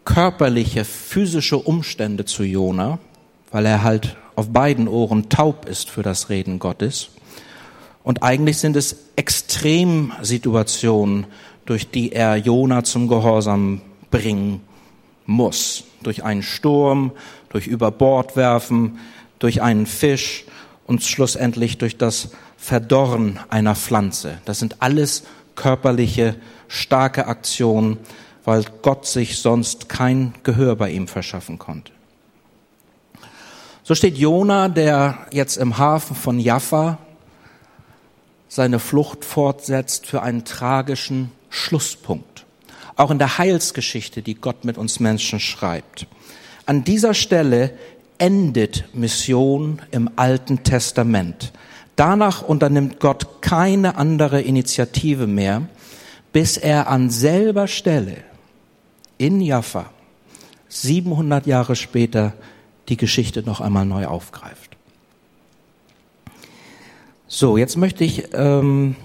körperliche, 0.05 0.85
physische 0.85 1.57
Umstände 1.57 2.23
zu 2.25 2.43
Jona, 2.43 2.99
weil 3.51 3.65
er 3.65 3.81
halt 3.83 4.15
auf 4.35 4.49
beiden 4.49 4.87
Ohren 4.87 5.29
taub 5.29 5.67
ist 5.67 5.89
für 5.89 6.03
das 6.03 6.29
Reden 6.29 6.59
Gottes. 6.59 7.09
Und 8.03 8.21
eigentlich 8.23 8.57
sind 8.57 8.75
es 8.75 8.97
Extremsituationen, 9.15 11.25
durch 11.65 11.89
die 11.89 12.11
er 12.11 12.35
Jona 12.35 12.83
zum 12.83 13.07
Gehorsam 13.07 13.79
bringen 14.11 14.61
muss. 15.25 15.85
Durch 16.03 16.23
einen 16.23 16.43
Sturm, 16.43 17.13
durch 17.49 17.65
Überbordwerfen, 17.65 18.99
durch 19.39 19.63
einen 19.63 19.87
Fisch 19.87 20.45
und 20.85 21.01
schlussendlich 21.03 21.79
durch 21.79 21.97
das 21.97 22.29
Verdorren 22.65 23.39
einer 23.51 23.75
Pflanze. 23.75 24.39
Das 24.45 24.57
sind 24.57 24.81
alles 24.81 25.21
körperliche, 25.53 26.35
starke 26.67 27.27
Aktionen, 27.27 27.99
weil 28.43 28.65
Gott 28.81 29.05
sich 29.05 29.37
sonst 29.37 29.87
kein 29.87 30.33
Gehör 30.41 30.75
bei 30.75 30.89
ihm 30.89 31.07
verschaffen 31.07 31.59
konnte. 31.59 31.91
So 33.83 33.93
steht 33.93 34.17
Jona, 34.17 34.67
der 34.67 35.27
jetzt 35.29 35.57
im 35.57 35.77
Hafen 35.77 36.15
von 36.15 36.39
Jaffa 36.39 36.97
seine 38.47 38.79
Flucht 38.79 39.23
fortsetzt 39.25 40.07
für 40.07 40.23
einen 40.23 40.43
tragischen 40.43 41.31
Schlusspunkt. 41.51 42.47
Auch 42.95 43.11
in 43.11 43.19
der 43.19 43.37
Heilsgeschichte, 43.37 44.23
die 44.23 44.33
Gott 44.33 44.65
mit 44.65 44.79
uns 44.79 44.99
Menschen 44.99 45.39
schreibt. 45.39 46.07
An 46.65 46.83
dieser 46.83 47.13
Stelle 47.13 47.77
endet 48.17 48.85
Mission 48.95 49.83
im 49.91 50.09
Alten 50.15 50.63
Testament. 50.63 51.51
Danach 51.95 52.41
unternimmt 52.41 52.99
Gott 52.99 53.41
keine 53.41 53.97
andere 53.97 54.41
Initiative 54.41 55.27
mehr, 55.27 55.63
bis 56.33 56.57
er 56.57 56.89
an 56.89 57.09
selber 57.09 57.67
Stelle 57.67 58.17
in 59.17 59.39
Jaffa 59.39 59.89
700 60.67 61.47
Jahre 61.47 61.75
später 61.75 62.33
die 62.89 62.97
Geschichte 62.97 63.43
noch 63.43 63.61
einmal 63.61 63.85
neu 63.85 64.05
aufgreift. 64.05 64.75
So, 67.27 67.57
jetzt 67.57 67.75
möchte 67.75 68.03
ich 68.03 68.29
ähm, 68.33 68.95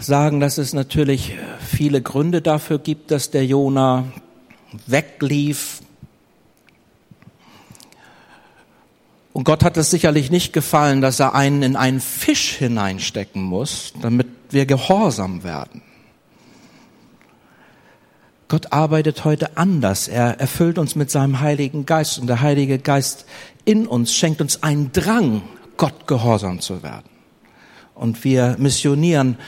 sagen, 0.00 0.40
dass 0.40 0.58
es 0.58 0.72
natürlich 0.74 1.36
viele 1.64 2.02
Gründe 2.02 2.42
dafür 2.42 2.78
gibt, 2.78 3.10
dass 3.10 3.30
der 3.30 3.46
Jona 3.46 4.04
weglief. 4.86 5.71
Und 9.42 9.46
Gott 9.46 9.64
hat 9.64 9.76
es 9.76 9.90
sicherlich 9.90 10.30
nicht 10.30 10.52
gefallen, 10.52 11.00
dass 11.00 11.18
er 11.18 11.34
einen 11.34 11.64
in 11.64 11.74
einen 11.74 11.98
Fisch 11.98 12.52
hineinstecken 12.52 13.42
muss, 13.42 13.92
damit 14.00 14.28
wir 14.50 14.66
gehorsam 14.66 15.42
werden. 15.42 15.82
Gott 18.46 18.72
arbeitet 18.72 19.24
heute 19.24 19.56
anders. 19.56 20.06
Er 20.06 20.38
erfüllt 20.38 20.78
uns 20.78 20.94
mit 20.94 21.10
seinem 21.10 21.40
Heiligen 21.40 21.86
Geist 21.86 22.20
und 22.20 22.28
der 22.28 22.40
Heilige 22.40 22.78
Geist 22.78 23.26
in 23.64 23.88
uns 23.88 24.14
schenkt 24.14 24.40
uns 24.40 24.62
einen 24.62 24.92
Drang, 24.92 25.42
Gott 25.76 26.06
gehorsam 26.06 26.60
zu 26.60 26.84
werden. 26.84 27.10
Und 27.96 28.22
wir 28.22 28.54
missionieren 28.60 29.38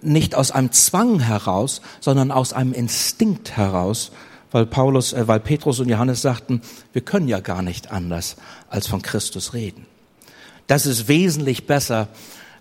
nicht 0.00 0.34
aus 0.34 0.50
einem 0.50 0.72
Zwang 0.72 1.20
heraus, 1.20 1.82
sondern 2.00 2.30
aus 2.30 2.54
einem 2.54 2.72
Instinkt 2.72 3.54
heraus, 3.58 4.12
weil 4.52 4.66
Paulus, 4.66 5.12
äh, 5.12 5.26
weil 5.26 5.40
Petrus 5.40 5.80
und 5.80 5.88
Johannes 5.88 6.22
sagten, 6.22 6.62
wir 6.92 7.02
können 7.02 7.28
ja 7.28 7.40
gar 7.40 7.62
nicht 7.62 7.90
anders 7.90 8.36
als 8.68 8.86
von 8.86 9.02
Christus 9.02 9.54
reden. 9.54 9.86
Das 10.66 10.86
ist 10.86 11.08
wesentlich 11.08 11.66
besser 11.66 12.08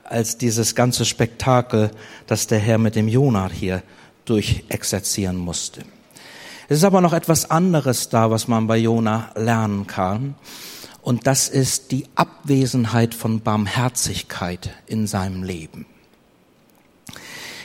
als 0.04 0.38
dieses 0.38 0.76
ganze 0.76 1.06
Spektakel, 1.06 1.92
das 2.28 2.48
der 2.48 2.60
Herr 2.60 2.78
mit 2.78 2.96
dem 2.96 3.08
Jonah 3.08 3.50
hier 3.50 3.84
durchexerzieren 4.26 5.38
musste. 5.38 5.84
Es 6.68 6.78
ist 6.78 6.84
aber 6.84 7.02
noch 7.02 7.14
etwas 7.14 7.52
anderes 7.52 8.10
da, 8.10 8.32
was 8.32 8.48
man 8.48 8.68
bei 8.68 8.78
Jona 8.78 9.32
lernen 9.36 9.88
kann. 9.88 10.36
Und 11.02 11.28
das 11.28 11.50
ist 11.50 11.92
die 11.92 12.06
Abwesenheit 12.16 13.16
von 13.16 13.42
Barmherzigkeit 13.42 14.70
in 14.86 15.08
seinem 15.08 15.44
Leben. 15.44 15.86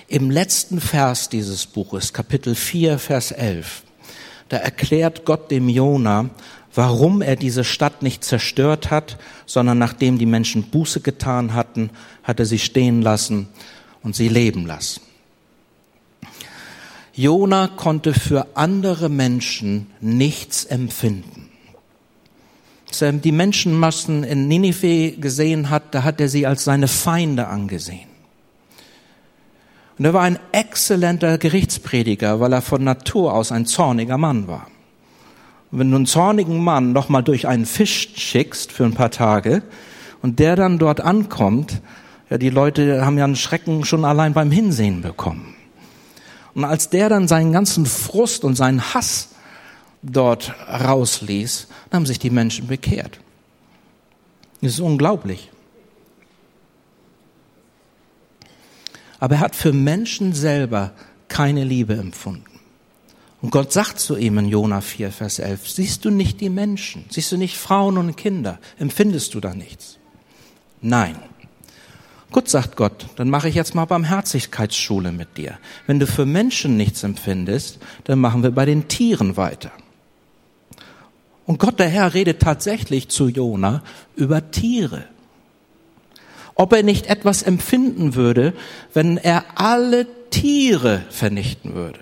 Im 0.09 0.31
letzten 0.31 0.81
Vers 0.81 1.29
dieses 1.29 1.67
Buches, 1.67 2.13
Kapitel 2.13 2.55
4, 2.55 2.99
Vers 2.99 3.33
11, 3.33 3.83
da 4.49 4.59
erklärt 4.59 5.25
Gott 5.25 5.51
dem 5.51 5.69
Jona, 5.69 6.31
warum 6.75 7.23
er 7.23 7.37
diese 7.37 7.65
Stadt 7.65 8.03
nicht 8.03 8.23
zerstört 8.23 8.91
hat, 8.91 9.19
sondern 9.47 9.79
nachdem 9.79 10.19
die 10.19 10.27
Menschen 10.27 10.65
Buße 10.65 11.01
getan 11.01 11.55
hatten, 11.55 11.91
hat 12.23 12.39
er 12.39 12.47
sie 12.47 12.59
stehen 12.59 13.03
lassen 13.03 13.49
und 14.03 14.15
sie 14.15 14.29
leben 14.29 14.67
lassen. 14.67 15.01
Jona 17.15 17.69
konnte 17.69 18.13
für 18.13 18.47
andere 18.55 19.09
Menschen 19.09 19.87
nichts 20.01 20.67
empfinden. 20.67 21.49
Als 22.89 23.01
er 23.03 23.13
die 23.13 23.33
Menschenmassen 23.33 24.23
in 24.23 24.49
Ninive 24.49 25.13
gesehen 25.13 25.71
hat, 25.71 25.95
da 25.95 26.05
hat 26.05 26.21
er 26.21 26.29
sie 26.29 26.47
als 26.47 26.65
seine 26.65 26.89
Feinde 26.89 27.49
angesehen. 27.49 28.16
Und 29.99 30.05
er 30.05 30.13
war 30.13 30.23
ein 30.23 30.39
exzellenter 30.53 31.39
Gerichtsprediger, 31.39 32.39
weil 32.41 32.53
er 32.53 32.63
von 32.63 32.85
Natur 32.85 33.33
aus 33.33 33.51
ein 33.53 33.67
zorniger 33.67 34.19
Mann 34.19 34.47
war. 34.47 34.67
Und 35.71 35.79
wenn 35.79 35.91
du 35.91 35.97
einen 35.97 36.07
zornigen 36.07 36.63
Mann 36.63 36.93
noch 36.93 37.09
mal 37.09 37.23
durch 37.23 37.49
einen 37.49 37.67
Fisch 37.67 38.11
schickst 38.15 38.73
für 38.73 38.85
ein 38.85 38.95
paar 38.95 39.11
Tage 39.11 39.63
und 40.23 40.39
der 40.39 40.57
dann 40.57 40.79
dort 40.79 41.01
ankommt, 41.01 41.81
ja, 42.29 42.39
die 42.39 42.51
Leute 42.51 43.05
haben 43.05 43.19
ja 43.19 43.25
einen 43.25 43.37
Schrecken 43.37 43.85
schon 43.85 44.05
allein 44.05 44.35
beim 44.35 44.51
Hinsehen 44.51 45.01
bekommen. 45.01 45.55
Und 46.55 46.65
als 46.65 46.91
der 46.91 47.09
dann 47.09 47.29
seinen 47.29 47.53
ganzen 47.53 47.87
Frust 47.87 48.45
und 48.45 48.55
seinen 48.55 48.95
Hass 48.95 49.29
dort 50.03 50.55
rausließ, 50.69 51.69
haben 51.93 52.07
sich 52.07 52.19
die 52.19 52.31
Menschen 52.31 52.67
bekehrt. 52.67 53.21
Das 54.61 54.73
ist 54.73 54.81
unglaublich. 54.81 55.51
Aber 59.19 59.37
er 59.37 59.41
hat 59.41 59.57
für 59.57 59.73
Menschen 59.73 60.33
selber 60.33 60.93
keine 61.29 61.65
Liebe 61.65 61.95
empfunden. 61.95 62.45
Und 63.43 63.51
Gott 63.51 63.73
sagt 63.73 64.01
zu 64.01 64.17
ihm 64.17 64.39
in 64.39 64.49
Jona 64.49 64.81
4, 64.81 65.13
Vers 65.13 65.39
11, 65.39 65.69
siehst 65.69 66.05
du 66.05 66.11
nicht 66.11 66.41
die 66.41 66.49
Menschen, 66.49 67.05
siehst 67.11 67.31
du 67.33 67.37
nicht 67.37 67.57
Frauen 67.57 67.99
und 67.99 68.17
Kinder, 68.17 68.59
empfindest 68.79 69.35
du 69.35 69.41
da 69.41 69.55
nichts? 69.55 69.99
Nein. 70.81 71.17
Gut, 72.33 72.49
sagt 72.49 72.77
Gott, 72.77 73.07
dann 73.17 73.31
mache 73.31 73.49
ich 73.49 73.55
jetzt 73.55 73.75
mal 73.75 73.85
Barmherzigkeitsschule 73.85 75.13
mit 75.13 75.37
dir. 75.37 75.59
Wenn 75.87 76.01
du 76.01 76.07
für 76.07 76.27
Menschen 76.27 76.77
nichts 76.77 77.05
empfindest, 77.05 77.79
dann 78.05 78.19
machen 78.19 78.43
wir 78.43 78.51
bei 78.51 78.65
den 78.65 78.89
Tieren 78.89 79.37
weiter. 79.37 79.71
Und 81.47 81.61
Gott 81.61 81.79
der 81.79 81.89
Herr 81.89 82.15
redet 82.15 82.43
tatsächlich 82.43 83.09
zu 83.09 83.29
Jona 83.29 83.83
über 84.17 84.51
Tiere. 84.51 85.05
Ob 86.57 86.73
er 86.73 86.83
nicht 86.83 87.07
etwas 87.07 87.43
empfinden 87.43 88.15
würde, 88.15 88.55
wenn 88.93 89.19
er 89.19 89.45
alle 89.55 90.07
Tiere 90.31 91.05
vernichten 91.11 91.75
würde. 91.75 92.01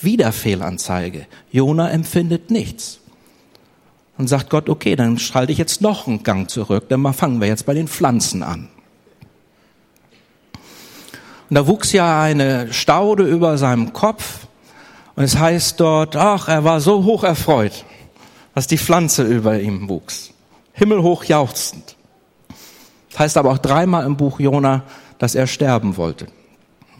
Wieder 0.00 0.32
Fehlanzeige. 0.32 1.26
Jona 1.52 1.90
empfindet 1.90 2.50
nichts. 2.50 3.00
Und 4.18 4.28
sagt 4.28 4.50
Gott, 4.50 4.68
okay, 4.68 4.96
dann 4.96 5.18
schalte 5.18 5.52
ich 5.52 5.58
jetzt 5.58 5.82
noch 5.82 6.06
einen 6.06 6.22
Gang 6.22 6.50
zurück, 6.50 6.88
dann 6.88 7.12
fangen 7.12 7.40
wir 7.40 7.48
jetzt 7.48 7.66
bei 7.66 7.74
den 7.74 7.86
Pflanzen 7.86 8.42
an. 8.42 8.68
Und 11.48 11.54
da 11.54 11.66
wuchs 11.66 11.92
ja 11.92 12.22
eine 12.22 12.72
Staude 12.72 13.24
über 13.24 13.58
seinem 13.58 13.92
Kopf 13.92 14.46
und 15.16 15.24
es 15.24 15.38
heißt 15.38 15.80
dort, 15.80 16.16
ach, 16.16 16.48
er 16.48 16.64
war 16.64 16.80
so 16.80 17.04
hoch 17.04 17.24
erfreut, 17.24 17.84
dass 18.54 18.66
die 18.66 18.78
Pflanze 18.78 19.22
über 19.22 19.60
ihm 19.60 19.88
wuchs. 19.88 20.32
Himmelhoch 20.72 21.24
jauchzend. 21.24 21.95
Das 23.16 23.20
heißt 23.22 23.38
aber 23.38 23.50
auch 23.50 23.58
dreimal 23.58 24.04
im 24.04 24.18
Buch 24.18 24.40
Jona, 24.40 24.82
dass 25.16 25.34
er 25.34 25.46
sterben 25.46 25.96
wollte. 25.96 26.26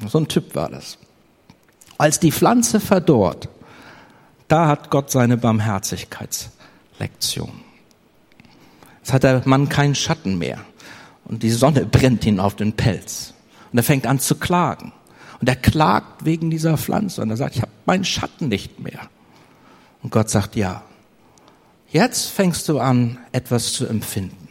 So 0.08 0.16
ein 0.16 0.28
Typ 0.28 0.54
war 0.54 0.70
das. 0.70 0.96
Als 1.98 2.20
die 2.20 2.32
Pflanze 2.32 2.80
verdorrt, 2.80 3.50
da 4.48 4.66
hat 4.66 4.90
Gott 4.90 5.10
seine 5.10 5.36
Barmherzigkeits 5.36 6.48
Lektion. 6.98 7.60
Jetzt 9.00 9.12
hat 9.12 9.24
der 9.24 9.42
Mann 9.44 9.68
keinen 9.68 9.94
Schatten 9.94 10.38
mehr 10.38 10.60
und 11.26 11.42
die 11.42 11.50
Sonne 11.50 11.84
brennt 11.90 12.24
ihn 12.24 12.40
auf 12.40 12.56
den 12.56 12.72
Pelz. 12.72 13.34
Und 13.70 13.78
er 13.78 13.84
fängt 13.84 14.06
an 14.06 14.18
zu 14.18 14.36
klagen. 14.36 14.94
Und 15.38 15.50
er 15.50 15.56
klagt 15.56 16.24
wegen 16.24 16.48
dieser 16.48 16.78
Pflanze 16.78 17.20
und 17.20 17.28
er 17.28 17.36
sagt, 17.36 17.56
ich 17.56 17.60
habe 17.60 17.72
meinen 17.84 18.04
Schatten 18.04 18.48
nicht 18.48 18.80
mehr. 18.80 19.00
Und 20.02 20.12
Gott 20.12 20.30
sagt, 20.30 20.56
ja, 20.56 20.82
jetzt 21.90 22.30
fängst 22.30 22.70
du 22.70 22.78
an, 22.78 23.18
etwas 23.32 23.74
zu 23.74 23.86
empfinden. 23.86 24.45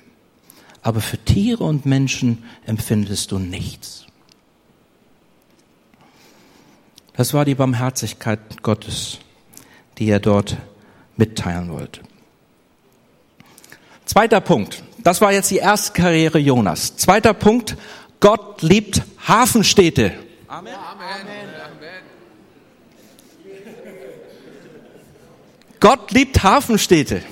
Aber 0.85 1.01
für 1.01 1.17
Tiere 1.17 1.63
und 1.63 1.87
Menschen 1.87 2.43
empfindest 2.67 3.31
du 3.31 3.39
nichts. 3.39 4.05
Das 7.17 7.33
war 7.33 7.43
die 7.43 7.55
Barmherzigkeit 7.55 8.61
Gottes, 8.61 9.17
die 9.97 10.07
er 10.07 10.19
dort 10.19 10.57
mitteilen 11.17 11.71
wollte. 11.71 12.01
Zweiter 14.05 14.39
Punkt. 14.41 14.83
Das 14.99 15.21
war 15.21 15.33
jetzt 15.33 15.49
die 15.49 15.57
erste 15.57 15.91
Karriere 15.93 16.37
Jonas. 16.37 16.95
Zweiter 16.97 17.33
Punkt. 17.33 17.77
Gott 18.19 18.61
liebt 18.61 19.01
Hafenstädte. 19.27 20.13
Amen. 20.47 20.71
Amen. 20.75 21.25
Gott 25.79 26.11
liebt 26.11 26.43
Hafenstädte. 26.43 27.23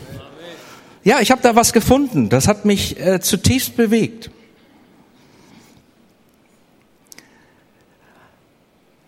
Ja, 1.04 1.20
ich 1.20 1.32
habe 1.32 1.42
da 1.42 1.56
was 1.56 1.74
gefunden. 1.74 2.30
Das 2.30 2.48
hat 2.48 2.66
mich 2.66 3.00
äh, 3.00 3.20
zutiefst 3.20 3.76
bewegt. 3.76 4.32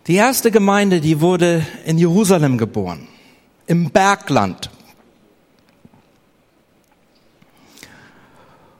Die 0.07 0.15
erste 0.15 0.51
Gemeinde, 0.51 1.01
die 1.01 1.19
wurde 1.19 1.65
in 1.85 1.97
Jerusalem 1.97 2.57
geboren, 2.57 3.07
im 3.65 3.89
Bergland. 3.89 4.69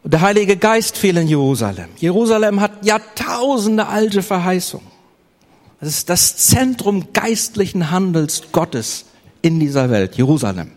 Und 0.04 0.14
der 0.14 0.22
Heilige 0.22 0.56
Geist 0.56 0.98
fiel 0.98 1.18
in 1.18 1.28
Jerusalem. 1.28 1.90
Jerusalem 1.98 2.62
hat 2.62 2.86
Jahrtausende 2.86 3.88
alte 3.88 4.22
Verheißung. 4.22 4.84
Es 5.82 5.88
ist 5.88 6.10
das 6.10 6.38
Zentrum 6.38 7.12
geistlichen 7.12 7.90
Handels 7.90 8.44
Gottes 8.52 9.06
in 9.42 9.60
dieser 9.60 9.90
Welt, 9.90 10.16
Jerusalem. 10.16 10.75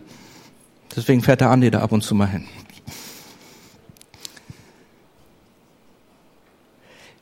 Deswegen 0.95 1.21
fährt 1.21 1.41
der 1.41 1.49
Andi 1.49 1.71
da 1.71 1.81
ab 1.81 1.91
und 1.91 2.01
zu 2.01 2.15
mal 2.15 2.27
hin. 2.27 2.47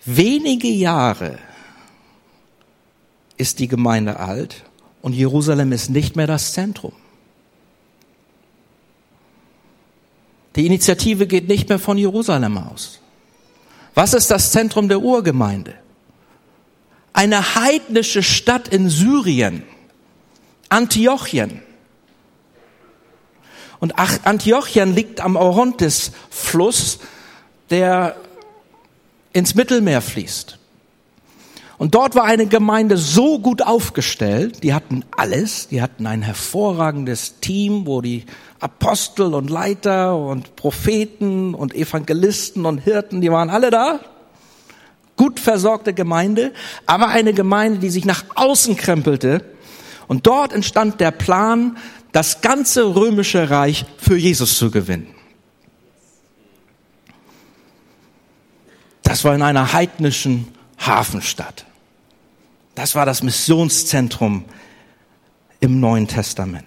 Wenige 0.06 0.70
Jahre 0.70 1.38
ist 3.36 3.60
die 3.60 3.68
Gemeinde 3.68 4.20
alt 4.20 4.64
und 5.02 5.14
Jerusalem 5.14 5.72
ist 5.74 5.90
nicht 5.90 6.16
mehr 6.16 6.28
das 6.28 6.54
Zentrum. 6.54 6.94
Die 10.56 10.66
Initiative 10.66 11.28
geht 11.28 11.48
nicht 11.48 11.70
mehr 11.70 11.78
von 11.78 11.98
Jerusalem 11.98 12.58
aus. 12.58 13.00
Was 13.94 14.14
ist 14.14 14.32
das 14.32 14.52
Zentrum 14.52 14.90
der 14.90 15.02
Urgemeinde? 15.02 15.76
Eine 17.14 17.56
heidnische 17.56 18.24
Stadt 18.24 18.68
in 18.68 18.90
Syrien, 18.90 19.64
Antiochien. 20.70 21.62
Und 23.80 23.94
Antiochien 23.98 24.94
liegt 24.94 25.22
am 25.22 25.36
Orontes-Fluss, 25.36 27.00
der 27.70 28.16
ins 29.34 29.56
Mittelmeer 29.56 30.02
fließt. 30.02 30.58
Und 31.78 31.94
dort 31.94 32.16
war 32.16 32.24
eine 32.24 32.48
Gemeinde 32.48 32.98
so 32.98 33.38
gut 33.38 33.62
aufgestellt, 33.62 34.64
die 34.64 34.74
hatten 34.74 35.06
alles, 35.16 35.68
die 35.68 35.82
hatten 35.82 36.08
ein 36.08 36.24
hervorragendes 36.24 37.40
Team, 37.40 37.86
wo 37.86 38.02
die 38.02 38.26
Apostel 38.60 39.36
und 39.36 39.52
Leiter 39.52 40.18
und 40.18 40.56
Propheten 40.56 41.54
und 41.54 41.76
Evangelisten 41.76 42.66
und 42.66 42.80
Hirten, 42.80 43.22
die 43.22 43.32
waren 43.32 43.52
alle 43.52 43.70
da. 43.70 44.00
Gut 45.18 45.40
versorgte 45.40 45.94
Gemeinde, 45.94 46.52
aber 46.88 47.10
eine 47.10 47.34
Gemeinde, 47.34 47.78
die 47.78 47.90
sich 47.90 48.06
nach 48.06 48.24
außen 48.34 48.76
krempelte. 48.76 49.44
Und 50.08 50.26
dort 50.26 50.54
entstand 50.54 51.00
der 51.00 51.12
Plan, 51.12 51.78
das 52.12 52.42
ganze 52.42 52.96
römische 52.96 53.50
Reich 53.50 53.86
für 53.98 54.18
Jesus 54.18 54.58
zu 54.58 54.72
gewinnen. 54.72 55.14
Das 59.04 59.24
war 59.24 59.34
in 59.36 59.42
einer 59.42 59.74
heidnischen 59.74 60.48
Hafenstadt. 60.78 61.66
Das 62.76 62.94
war 62.94 63.06
das 63.06 63.24
Missionszentrum 63.24 64.46
im 65.60 65.80
Neuen 65.80 66.08
Testament. 66.08 66.66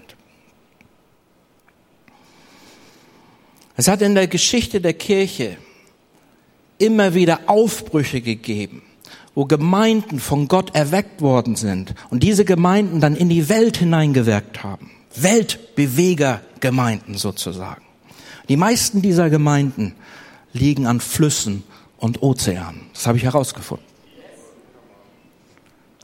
Es 3.77 3.89
hat 3.89 4.03
in 4.03 4.15
der 4.15 4.27
Geschichte 4.27 4.81
der 4.81 4.95
Kirche 4.95 5.57
immer 6.79 7.15
wieder 7.15 7.41
Aufbrüche 7.47 8.21
gegeben, 8.21 8.83
wo 9.35 9.45
Gemeinden 9.45 10.19
von 10.19 10.49
Gott 10.49 10.75
erweckt 10.75 11.23
worden 11.23 11.57
sind 11.57 11.95
und 12.11 12.23
diese 12.23 12.45
Gemeinden 12.45 13.01
dann 13.01 13.15
in 13.15 13.29
die 13.29 13.49
Welt 13.49 13.77
hineingewirkt 13.77 14.63
haben. 14.65 14.91
Weltbewegergemeinden 15.15 17.17
sozusagen. 17.17 17.83
Die 18.49 18.57
meisten 18.57 19.03
dieser 19.03 19.31
Gemeinden 19.31 19.95
liegen 20.53 20.87
an 20.87 21.01
Flüssen 21.01 21.65
und 21.99 22.23
Ozeanen. 22.23 22.83
Das 22.93 23.07
habe 23.07 23.19
ich 23.19 23.25
herausgefunden. 23.25 23.87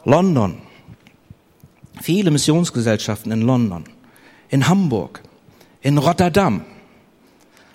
London. 0.05 0.59
Viele 2.01 2.31
Missionsgesellschaften 2.31 3.33
in 3.33 3.41
London, 3.41 3.85
in 4.51 4.69
Hamburg, 4.69 5.23
in 5.81 5.99
Rotterdam, 5.99 6.65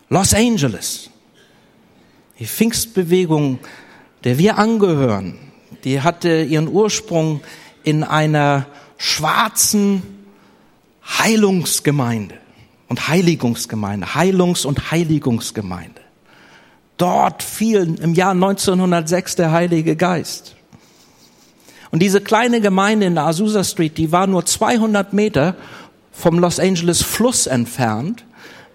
Los 0.09 0.33
Angeles. 0.33 1.09
Die 2.39 2.45
Pfingstbewegung, 2.45 3.59
der 4.23 4.37
wir 4.37 4.57
angehören, 4.57 5.37
die 5.83 6.01
hatte 6.01 6.43
ihren 6.43 6.67
Ursprung 6.67 7.41
in 7.83 8.03
einer 8.03 8.67
schwarzen 8.97 10.20
Heilungsgemeinde 11.03 12.35
und 12.87 13.07
Heiligungsgemeinde, 13.07 14.15
Heilungs- 14.15 14.65
und 14.65 14.91
Heiligungsgemeinde. 14.91 16.01
Dort 16.97 17.41
fiel 17.41 17.99
im 18.01 18.13
Jahr 18.13 18.31
1906 18.31 19.35
der 19.35 19.51
Heilige 19.51 19.95
Geist. 19.95 20.55
Und 21.89 22.01
diese 22.01 22.21
kleine 22.21 22.61
Gemeinde 22.61 23.05
in 23.05 23.15
der 23.15 23.25
Azusa 23.25 23.63
Street, 23.63 23.97
die 23.97 24.11
war 24.11 24.27
nur 24.27 24.45
200 24.45 25.11
Meter 25.13 25.55
vom 26.11 26.39
Los 26.39 26.59
Angeles 26.59 27.01
Fluss 27.01 27.47
entfernt, 27.47 28.25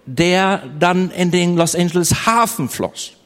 der 0.05 0.63
dann 0.79 1.11
in 1.11 1.31
den 1.31 1.55
Los 1.55 1.75
Angeles 1.75 2.25
Hafen 2.25 2.69
floss. 2.69 3.16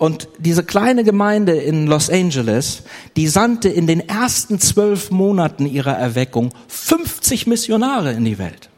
Und 0.00 0.28
diese 0.38 0.64
kleine 0.64 1.04
Gemeinde 1.04 1.52
in 1.52 1.86
Los 1.86 2.08
Angeles, 2.08 2.84
die 3.16 3.28
sandte 3.28 3.68
in 3.68 3.86
den 3.86 4.08
ersten 4.08 4.58
zwölf 4.58 5.10
Monaten 5.10 5.66
ihrer 5.66 5.94
Erweckung 5.94 6.54
50 6.68 7.46
Missionare 7.46 8.14
in 8.14 8.24
die 8.24 8.38
Welt. 8.38 8.70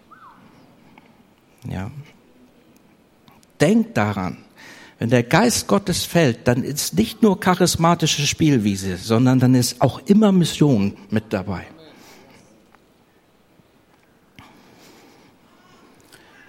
Ja. 1.70 1.92
Denkt 3.61 3.96
daran, 3.96 4.38
wenn 4.98 5.11
der 5.11 5.22
Geist 5.22 5.68
Gottes 5.68 6.02
fällt, 6.02 6.48
dann 6.48 6.64
ist 6.64 6.94
nicht 6.94 7.22
nur 7.22 7.38
charismatische 7.38 8.26
Spielwiese, 8.26 8.96
sondern 8.96 9.38
dann 9.38 9.54
ist 9.54 9.80
auch 9.80 10.00
immer 10.06 10.32
Mission 10.32 10.96
mit 11.08 11.32
dabei. 11.32 11.66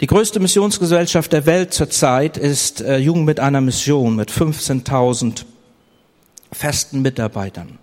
Die 0.03 0.07
größte 0.07 0.41
Missionsgesellschaft 0.41 1.31
der 1.31 1.45
Welt 1.45 1.73
zurzeit 1.73 2.35
ist 2.35 2.81
äh, 2.81 2.97
Jugend 2.97 3.25
mit 3.25 3.39
einer 3.39 3.61
Mission 3.61 4.17
mit 4.17 4.29
15.000 4.29 5.45
festen 6.51 7.01
Mitarbeitern. 7.01 7.79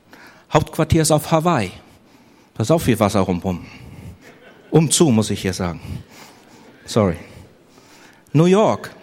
Hauptquartier 0.53 1.01
ist 1.01 1.13
auf 1.13 1.31
Hawaii. 1.31 1.71
Da 2.53 2.63
ist 2.63 2.71
auch 2.71 2.83
viel 2.83 3.01
Wasser 3.01 3.21
rumrum. 3.21 3.65
Umzu, 4.71 5.09
muss 5.09 5.31
ich 5.31 5.41
hier 5.41 5.55
sagen. 5.55 5.81
Sorry. 6.85 7.17
New 8.35 8.45
York, 8.45 8.95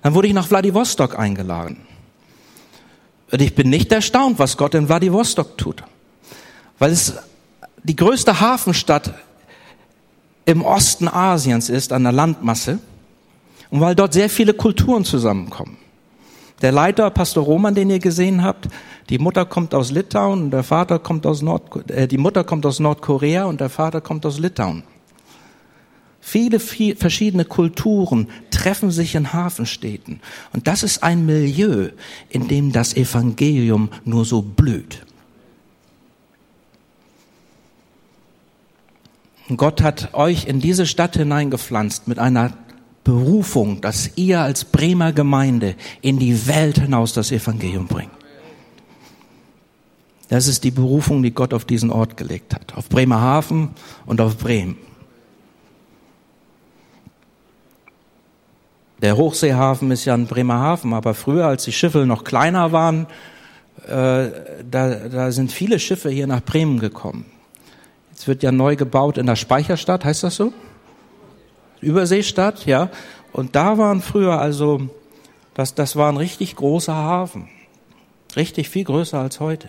dann 0.00 0.14
wurde 0.14 0.28
ich 0.28 0.32
nach 0.32 0.48
Vladivostok 0.48 1.18
eingeladen. 1.18 1.86
Und 3.30 3.42
ich 3.42 3.54
bin 3.54 3.68
nicht 3.68 3.92
erstaunt, 3.92 4.38
was 4.38 4.56
Gott 4.56 4.74
in 4.74 4.86
Vladivostok 4.86 5.58
tut. 5.58 5.84
Weil 6.78 6.92
es 6.92 7.12
die 7.82 7.94
größte 7.94 8.40
Hafenstadt 8.40 9.12
im 10.48 10.62
Osten 10.62 11.08
Asiens 11.08 11.68
ist, 11.68 11.92
an 11.92 12.04
der 12.04 12.12
Landmasse. 12.12 12.78
Und 13.68 13.82
weil 13.82 13.94
dort 13.94 14.14
sehr 14.14 14.30
viele 14.30 14.54
Kulturen 14.54 15.04
zusammenkommen. 15.04 15.76
Der 16.62 16.72
Leiter, 16.72 17.10
Pastor 17.10 17.44
Roman, 17.44 17.74
den 17.74 17.90
ihr 17.90 17.98
gesehen 17.98 18.42
habt, 18.42 18.66
die 19.10 19.18
Mutter 19.18 19.44
kommt 19.44 19.74
aus 19.74 19.90
Litauen 19.90 20.44
und 20.44 20.50
der 20.50 20.62
Vater 20.62 21.00
kommt 21.00 21.26
aus 21.26 21.42
Nord, 21.42 21.90
äh, 21.90 22.08
die 22.08 22.16
Mutter 22.16 22.44
kommt 22.44 22.64
aus 22.64 22.80
Nordkorea 22.80 23.44
und 23.44 23.60
der 23.60 23.68
Vater 23.68 24.00
kommt 24.00 24.24
aus 24.24 24.38
Litauen. 24.38 24.84
Viele 26.18 26.60
viel, 26.60 26.96
verschiedene 26.96 27.44
Kulturen 27.44 28.28
treffen 28.50 28.90
sich 28.90 29.14
in 29.16 29.34
Hafenstädten. 29.34 30.20
Und 30.54 30.66
das 30.66 30.82
ist 30.82 31.02
ein 31.02 31.26
Milieu, 31.26 31.90
in 32.30 32.48
dem 32.48 32.72
das 32.72 32.96
Evangelium 32.96 33.90
nur 34.04 34.24
so 34.24 34.40
blüht. 34.40 35.04
Gott 39.56 39.82
hat 39.82 40.14
euch 40.14 40.46
in 40.46 40.60
diese 40.60 40.86
Stadt 40.86 41.16
hineingepflanzt 41.16 42.06
mit 42.08 42.18
einer 42.18 42.52
Berufung, 43.04 43.80
dass 43.80 44.10
ihr 44.16 44.40
als 44.40 44.66
Bremer 44.66 45.12
Gemeinde 45.12 45.76
in 46.02 46.18
die 46.18 46.46
Welt 46.46 46.78
hinaus 46.78 47.14
das 47.14 47.32
Evangelium 47.32 47.86
bringt. 47.86 48.10
Das 50.28 50.46
ist 50.46 50.64
die 50.64 50.70
Berufung, 50.70 51.22
die 51.22 51.30
Gott 51.30 51.54
auf 51.54 51.64
diesen 51.64 51.90
Ort 51.90 52.18
gelegt 52.18 52.54
hat, 52.54 52.76
auf 52.76 52.90
Bremerhaven 52.90 53.70
und 54.04 54.20
auf 54.20 54.36
Bremen. 54.36 54.76
Der 59.00 59.16
Hochseehafen 59.16 59.90
ist 59.90 60.04
ja 60.04 60.12
ein 60.12 60.26
Bremerhaven, 60.26 60.92
aber 60.92 61.14
früher, 61.14 61.46
als 61.46 61.64
die 61.64 61.72
Schiffe 61.72 62.04
noch 62.04 62.24
kleiner 62.24 62.72
waren, 62.72 63.06
äh, 63.86 64.28
da, 64.70 65.08
da 65.10 65.32
sind 65.32 65.52
viele 65.52 65.78
Schiffe 65.78 66.10
hier 66.10 66.26
nach 66.26 66.42
Bremen 66.42 66.78
gekommen. 66.78 67.24
Jetzt 68.18 68.26
wird 68.26 68.42
ja 68.42 68.50
neu 68.50 68.74
gebaut 68.74 69.16
in 69.16 69.26
der 69.26 69.36
Speicherstadt, 69.36 70.04
heißt 70.04 70.24
das 70.24 70.34
so? 70.34 70.52
Überseestadt, 71.80 72.66
ja. 72.66 72.90
Und 73.32 73.54
da 73.54 73.78
waren 73.78 74.02
früher 74.02 74.40
also, 74.40 74.88
das, 75.54 75.76
das 75.76 75.94
war 75.94 76.10
ein 76.10 76.16
richtig 76.16 76.56
großer 76.56 76.96
Hafen. 76.96 77.48
Richtig 78.34 78.70
viel 78.70 78.82
größer 78.82 79.20
als 79.20 79.38
heute. 79.38 79.68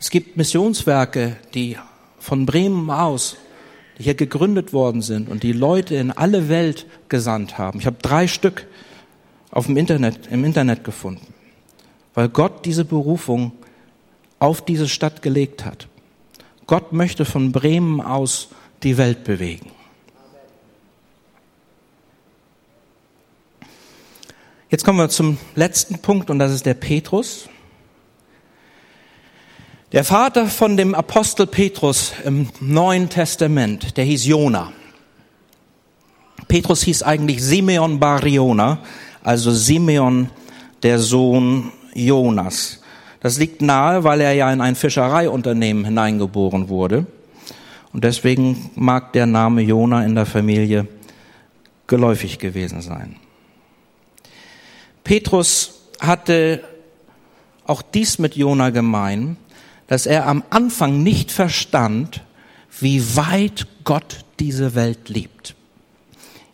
Es 0.00 0.10
gibt 0.10 0.36
Missionswerke, 0.36 1.36
die 1.54 1.78
von 2.18 2.44
Bremen 2.44 2.90
aus 2.90 3.36
hier 3.98 4.14
gegründet 4.14 4.72
worden 4.72 5.02
sind 5.02 5.28
und 5.28 5.44
die 5.44 5.52
Leute 5.52 5.94
in 5.94 6.10
alle 6.10 6.48
Welt 6.48 6.84
gesandt 7.08 7.58
haben. 7.58 7.78
Ich 7.78 7.86
habe 7.86 7.98
drei 8.02 8.26
Stück 8.26 8.66
auf 9.52 9.66
dem 9.66 9.76
Internet, 9.76 10.26
im 10.32 10.44
Internet 10.44 10.82
gefunden, 10.82 11.32
weil 12.12 12.28
Gott 12.28 12.64
diese 12.64 12.84
Berufung 12.84 13.52
auf 14.42 14.60
diese 14.60 14.88
Stadt 14.88 15.22
gelegt 15.22 15.64
hat. 15.64 15.86
Gott 16.66 16.92
möchte 16.92 17.24
von 17.24 17.52
Bremen 17.52 18.00
aus 18.00 18.48
die 18.82 18.98
Welt 18.98 19.22
bewegen. 19.22 19.70
Jetzt 24.68 24.84
kommen 24.84 24.98
wir 24.98 25.08
zum 25.10 25.38
letzten 25.54 26.00
Punkt 26.00 26.28
und 26.28 26.40
das 26.40 26.50
ist 26.50 26.66
der 26.66 26.74
Petrus. 26.74 27.48
Der 29.92 30.02
Vater 30.02 30.48
von 30.48 30.76
dem 30.76 30.96
Apostel 30.96 31.46
Petrus 31.46 32.12
im 32.24 32.48
Neuen 32.58 33.08
Testament, 33.08 33.96
der 33.96 34.04
hieß 34.04 34.26
Jona. 34.26 34.72
Petrus 36.48 36.82
hieß 36.82 37.04
eigentlich 37.04 37.40
Simeon 37.44 38.00
Bar 38.00 38.26
Jona, 38.26 38.80
also 39.22 39.52
Simeon, 39.52 40.30
der 40.82 40.98
Sohn 40.98 41.70
Jonas. 41.94 42.81
Das 43.22 43.38
liegt 43.38 43.62
nahe, 43.62 44.02
weil 44.02 44.20
er 44.20 44.32
ja 44.32 44.52
in 44.52 44.60
ein 44.60 44.74
Fischereiunternehmen 44.74 45.84
hineingeboren 45.84 46.68
wurde. 46.68 47.06
Und 47.92 48.02
deswegen 48.02 48.70
mag 48.74 49.12
der 49.12 49.26
Name 49.26 49.62
Jona 49.62 50.04
in 50.04 50.16
der 50.16 50.26
Familie 50.26 50.88
geläufig 51.86 52.40
gewesen 52.40 52.82
sein. 52.82 53.14
Petrus 55.04 55.82
hatte 56.00 56.64
auch 57.64 57.80
dies 57.80 58.18
mit 58.18 58.34
Jona 58.34 58.70
gemein, 58.70 59.36
dass 59.86 60.06
er 60.06 60.26
am 60.26 60.42
Anfang 60.50 61.04
nicht 61.04 61.30
verstand, 61.30 62.22
wie 62.80 63.16
weit 63.16 63.68
Gott 63.84 64.24
diese 64.40 64.74
Welt 64.74 65.08
liebt. 65.08 65.54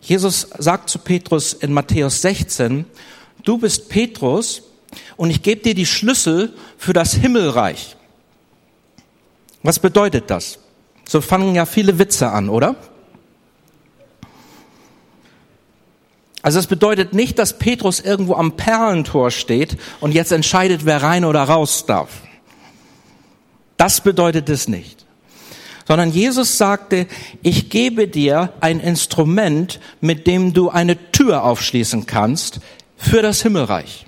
Jesus 0.03 0.49
sagt 0.59 0.91
zu 0.91 0.99
Petrus 0.99 1.55
in 1.55 1.73
Matthäus 1.73 2.21
16, 2.21 2.85
du 3.45 3.57
bist 3.57 3.89
Petrus 3.89 4.68
und 5.17 5.31
ich 5.31 5.43
gebe 5.43 5.63
dir 5.63 5.75
die 5.75 5.87
Schlüssel 5.87 6.55
für 6.77 6.93
das 6.93 7.15
Himmelreich. 7.15 7.97
Was 9.63 9.79
bedeutet 9.79 10.31
das? 10.31 10.59
So 11.07 11.21
fangen 11.21 11.55
ja 11.55 11.67
viele 11.67 11.99
Witze 11.99 12.31
an, 12.31 12.49
oder? 12.49 12.77
Also 16.43 16.59
es 16.59 16.67
bedeutet 16.67 17.13
nicht, 17.13 17.39
dass 17.39 17.59
Petrus 17.59 18.01
irgendwo 18.01 18.35
am 18.35 18.57
Perlentor 18.57 19.31
steht 19.31 19.77
und 20.01 20.13
jetzt 20.13 20.33
entscheidet, 20.33 20.87
wer 20.87 21.03
rein 21.03 21.25
oder 21.25 21.43
raus 21.43 21.85
darf. 21.87 22.09
Das 23.77 24.01
bedeutet 24.01 24.49
es 24.49 24.69
nicht. 24.69 25.05
Sondern 25.87 26.11
Jesus 26.11 26.59
sagte, 26.59 27.07
ich 27.43 27.71
gebe 27.71 28.09
dir 28.09 28.53
ein 28.61 28.81
Instrument, 28.81 29.81
mit 30.01 30.27
dem 30.27 30.53
du 30.53 30.69
eine 30.69 31.11
Tür 31.13 31.45
aufschließen 31.45 32.07
kannst 32.07 32.61
für 32.97 33.23
das 33.23 33.43
Himmelreich. 33.43 34.08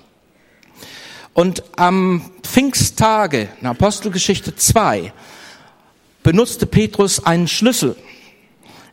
Und 1.33 1.63
am 1.77 2.29
Pfingsttage, 2.43 3.49
in 3.61 3.67
Apostelgeschichte 3.67 4.55
2, 4.55 5.13
benutzte 6.23 6.65
Petrus 6.65 7.25
einen 7.25 7.47
Schlüssel. 7.47 7.95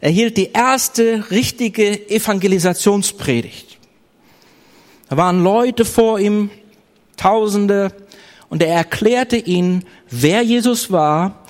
Er 0.00 0.10
hielt 0.10 0.36
die 0.36 0.52
erste 0.52 1.30
richtige 1.30 2.08
Evangelisationspredigt. 2.08 3.78
Da 5.08 5.16
waren 5.16 5.42
Leute 5.42 5.84
vor 5.84 6.20
ihm, 6.20 6.50
Tausende, 7.16 7.92
und 8.48 8.62
er 8.62 8.74
erklärte 8.74 9.36
ihnen, 9.36 9.84
wer 10.08 10.42
Jesus 10.42 10.92
war, 10.92 11.44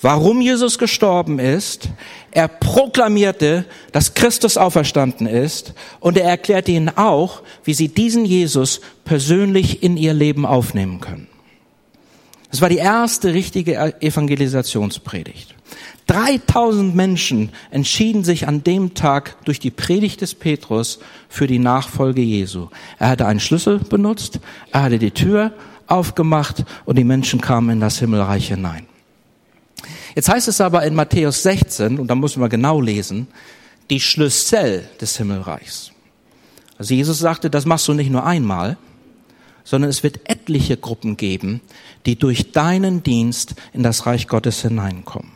warum 0.00 0.40
Jesus 0.40 0.78
gestorben 0.78 1.38
ist. 1.38 1.88
Er 2.30 2.48
proklamierte, 2.48 3.64
dass 3.92 4.14
Christus 4.14 4.56
auferstanden 4.56 5.26
ist 5.26 5.74
und 6.00 6.16
er 6.16 6.28
erklärte 6.28 6.72
ihnen 6.72 6.90
auch, 6.90 7.42
wie 7.64 7.74
sie 7.74 7.88
diesen 7.88 8.24
Jesus 8.24 8.80
persönlich 9.04 9.82
in 9.82 9.96
ihr 9.96 10.14
Leben 10.14 10.46
aufnehmen 10.46 11.00
können. 11.00 11.28
Das 12.50 12.60
war 12.60 12.68
die 12.68 12.76
erste 12.76 13.34
richtige 13.34 14.00
Evangelisationspredigt. 14.00 15.54
3000 16.06 16.94
Menschen 16.94 17.50
entschieden 17.70 18.24
sich 18.24 18.46
an 18.46 18.62
dem 18.62 18.94
Tag 18.94 19.44
durch 19.44 19.58
die 19.58 19.70
Predigt 19.70 20.20
des 20.20 20.34
Petrus 20.34 21.00
für 21.28 21.46
die 21.46 21.58
Nachfolge 21.58 22.20
Jesu. 22.20 22.68
Er 22.98 23.08
hatte 23.08 23.26
einen 23.26 23.40
Schlüssel 23.40 23.78
benutzt, 23.78 24.38
er 24.70 24.82
hatte 24.82 24.98
die 24.98 25.10
Tür 25.10 25.52
aufgemacht 25.86 26.64
und 26.84 26.96
die 26.96 27.04
Menschen 27.04 27.40
kamen 27.40 27.70
in 27.70 27.80
das 27.80 27.98
Himmelreich 27.98 28.48
hinein. 28.48 28.86
Jetzt 30.14 30.28
heißt 30.28 30.48
es 30.48 30.60
aber 30.60 30.84
in 30.84 30.94
Matthäus 30.94 31.42
16, 31.42 31.98
und 31.98 32.08
da 32.08 32.14
müssen 32.14 32.40
wir 32.40 32.48
genau 32.48 32.80
lesen, 32.80 33.26
die 33.90 34.00
Schlüssel 34.00 34.88
des 35.00 35.16
Himmelreichs. 35.16 35.92
Also 36.78 36.94
Jesus 36.94 37.18
sagte, 37.18 37.50
das 37.50 37.66
machst 37.66 37.86
du 37.88 37.94
nicht 37.94 38.10
nur 38.10 38.24
einmal, 38.24 38.76
sondern 39.64 39.90
es 39.90 40.02
wird 40.02 40.28
etliche 40.28 40.76
Gruppen 40.76 41.16
geben, 41.16 41.60
die 42.06 42.16
durch 42.16 42.52
deinen 42.52 43.02
Dienst 43.02 43.54
in 43.72 43.82
das 43.82 44.06
Reich 44.06 44.28
Gottes 44.28 44.62
hineinkommen. 44.62 45.32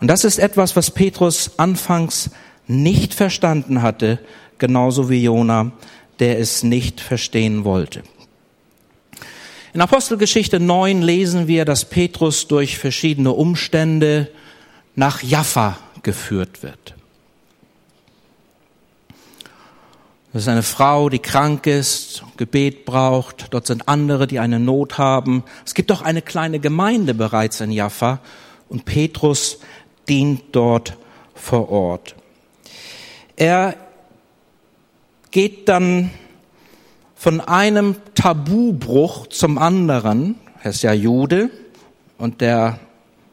Und 0.00 0.08
das 0.08 0.24
ist 0.24 0.38
etwas, 0.38 0.76
was 0.76 0.90
Petrus 0.90 1.52
anfangs 1.58 2.30
nicht 2.66 3.14
verstanden 3.14 3.82
hatte, 3.82 4.18
genauso 4.58 5.08
wie 5.08 5.22
Jona, 5.22 5.72
der 6.18 6.38
es 6.38 6.62
nicht 6.62 7.00
verstehen 7.00 7.64
wollte. 7.64 8.02
In 9.74 9.80
Apostelgeschichte 9.80 10.60
9 10.60 11.02
lesen 11.02 11.48
wir, 11.48 11.64
dass 11.64 11.84
Petrus 11.84 12.46
durch 12.46 12.78
verschiedene 12.78 13.32
Umstände 13.32 14.30
nach 14.94 15.20
Jaffa 15.20 15.76
geführt 16.04 16.62
wird. 16.62 16.94
Das 20.32 20.42
ist 20.42 20.48
eine 20.48 20.62
Frau, 20.62 21.08
die 21.08 21.18
krank 21.18 21.66
ist, 21.66 22.22
Gebet 22.36 22.84
braucht. 22.84 23.48
Dort 23.50 23.66
sind 23.66 23.88
andere, 23.88 24.28
die 24.28 24.38
eine 24.38 24.60
Not 24.60 24.96
haben. 24.96 25.42
Es 25.66 25.74
gibt 25.74 25.90
auch 25.90 26.02
eine 26.02 26.22
kleine 26.22 26.60
Gemeinde 26.60 27.12
bereits 27.12 27.60
in 27.60 27.72
Jaffa 27.72 28.20
und 28.68 28.84
Petrus 28.84 29.58
dient 30.08 30.42
dort 30.52 30.96
vor 31.34 31.68
Ort. 31.70 32.14
Er 33.34 33.74
geht 35.32 35.68
dann 35.68 36.12
von 37.24 37.40
einem 37.40 37.96
Tabubruch 38.14 39.28
zum 39.28 39.56
anderen. 39.56 40.34
Er 40.62 40.72
ist 40.72 40.82
ja 40.82 40.92
Jude 40.92 41.48
und 42.18 42.42
der 42.42 42.78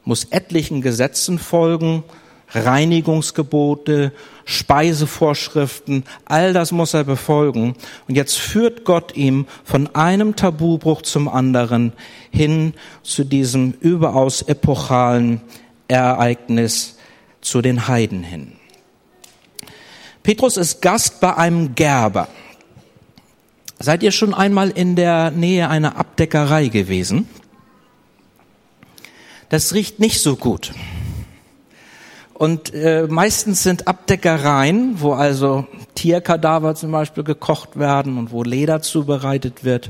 muss 0.05 0.23
etlichen 0.29 0.81
Gesetzen 0.81 1.37
folgen, 1.37 2.05
Reinigungsgebote, 2.51 4.13
Speisevorschriften, 4.45 6.05
all 6.23 6.53
das 6.53 6.71
muss 6.71 6.93
er 6.93 7.03
befolgen. 7.03 7.75
Und 8.07 8.15
jetzt 8.15 8.37
führt 8.37 8.85
Gott 8.85 9.17
ihm 9.17 9.45
von 9.65 9.93
einem 9.93 10.37
Tabubruch 10.37 11.01
zum 11.01 11.27
anderen 11.27 11.91
hin 12.31 12.73
zu 13.03 13.25
diesem 13.25 13.73
überaus 13.81 14.41
epochalen 14.41 15.41
Ereignis 15.89 16.97
zu 17.41 17.61
den 17.61 17.89
Heiden 17.89 18.23
hin. 18.23 18.53
Petrus 20.23 20.55
ist 20.55 20.81
Gast 20.81 21.19
bei 21.19 21.35
einem 21.35 21.75
Gerber. 21.75 22.29
Seid 23.81 24.03
ihr 24.03 24.11
schon 24.11 24.35
einmal 24.35 24.69
in 24.69 24.95
der 24.95 25.31
Nähe 25.31 25.67
einer 25.67 25.97
Abdeckerei 25.97 26.67
gewesen? 26.67 27.27
Das 29.49 29.73
riecht 29.73 29.99
nicht 29.99 30.21
so 30.21 30.35
gut. 30.35 30.71
Und 32.35 32.75
äh, 32.75 33.07
meistens 33.09 33.63
sind 33.63 33.87
Abdeckereien, 33.87 35.01
wo 35.01 35.13
also 35.13 35.65
Tierkadaver 35.95 36.75
zum 36.75 36.91
Beispiel 36.91 37.23
gekocht 37.23 37.79
werden 37.79 38.19
und 38.19 38.31
wo 38.31 38.43
Leder 38.43 38.83
zubereitet 38.83 39.63
wird, 39.63 39.89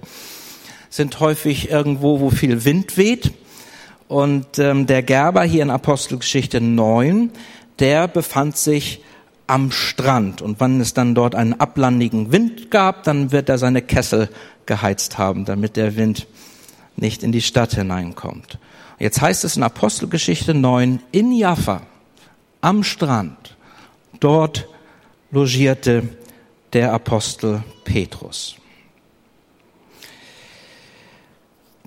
sind 0.89 1.19
häufig 1.19 1.69
irgendwo, 1.69 2.21
wo 2.21 2.29
viel 2.29 2.63
Wind 2.63 2.95
weht. 2.95 3.33
Und 4.07 4.57
ähm, 4.57 4.87
der 4.87 5.03
Gerber 5.03 5.43
hier 5.43 5.63
in 5.63 5.69
Apostelgeschichte 5.69 6.61
9, 6.61 7.31
der 7.79 8.07
befand 8.07 8.55
sich 8.55 9.01
am 9.51 9.69
Strand. 9.69 10.41
Und 10.41 10.61
wenn 10.61 10.79
es 10.79 10.93
dann 10.93 11.13
dort 11.13 11.35
einen 11.35 11.59
ablandigen 11.59 12.31
Wind 12.31 12.71
gab, 12.71 13.03
dann 13.03 13.33
wird 13.33 13.49
er 13.49 13.57
seine 13.57 13.81
Kessel 13.81 14.29
geheizt 14.65 15.17
haben, 15.17 15.43
damit 15.43 15.75
der 15.75 15.97
Wind 15.97 16.25
nicht 16.95 17.21
in 17.21 17.33
die 17.33 17.41
Stadt 17.41 17.73
hineinkommt. 17.73 18.59
Jetzt 18.97 19.19
heißt 19.19 19.43
es 19.43 19.57
in 19.57 19.63
Apostelgeschichte 19.63 20.53
9, 20.53 21.01
in 21.11 21.33
Jaffa, 21.33 21.81
am 22.61 22.85
Strand, 22.85 23.57
dort 24.21 24.69
logierte 25.31 26.07
der 26.71 26.93
Apostel 26.93 27.61
Petrus. 27.83 28.55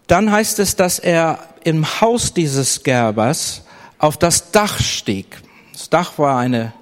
Dann 0.06 0.30
heißt 0.30 0.58
es, 0.58 0.76
dass 0.76 0.98
er 0.98 1.38
im 1.64 1.86
Haus 2.02 2.34
dieses 2.34 2.82
Gerbers 2.82 3.64
auf 3.96 4.18
das 4.18 4.50
Dach 4.50 4.78
stieg. 4.80 5.40
Das 5.72 5.88
Dach 5.88 6.18
war 6.18 6.38
eine 6.38 6.74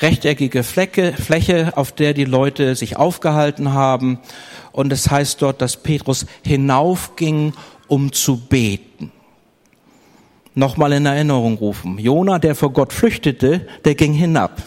rechteckige 0.00 0.62
Fläche, 0.62 1.12
Fläche, 1.12 1.76
auf 1.76 1.92
der 1.92 2.14
die 2.14 2.24
Leute 2.24 2.74
sich 2.74 2.96
aufgehalten 2.96 3.72
haben. 3.72 4.18
Und 4.72 4.92
es 4.92 5.10
heißt 5.10 5.42
dort, 5.42 5.60
dass 5.60 5.76
Petrus 5.76 6.26
hinaufging, 6.44 7.52
um 7.88 8.12
zu 8.12 8.38
beten. 8.38 9.12
Nochmal 10.54 10.92
in 10.92 11.06
Erinnerung 11.06 11.56
rufen. 11.58 11.98
Jona, 11.98 12.38
der 12.38 12.54
vor 12.54 12.72
Gott 12.72 12.92
flüchtete, 12.92 13.66
der 13.84 13.94
ging 13.94 14.12
hinab. 14.12 14.62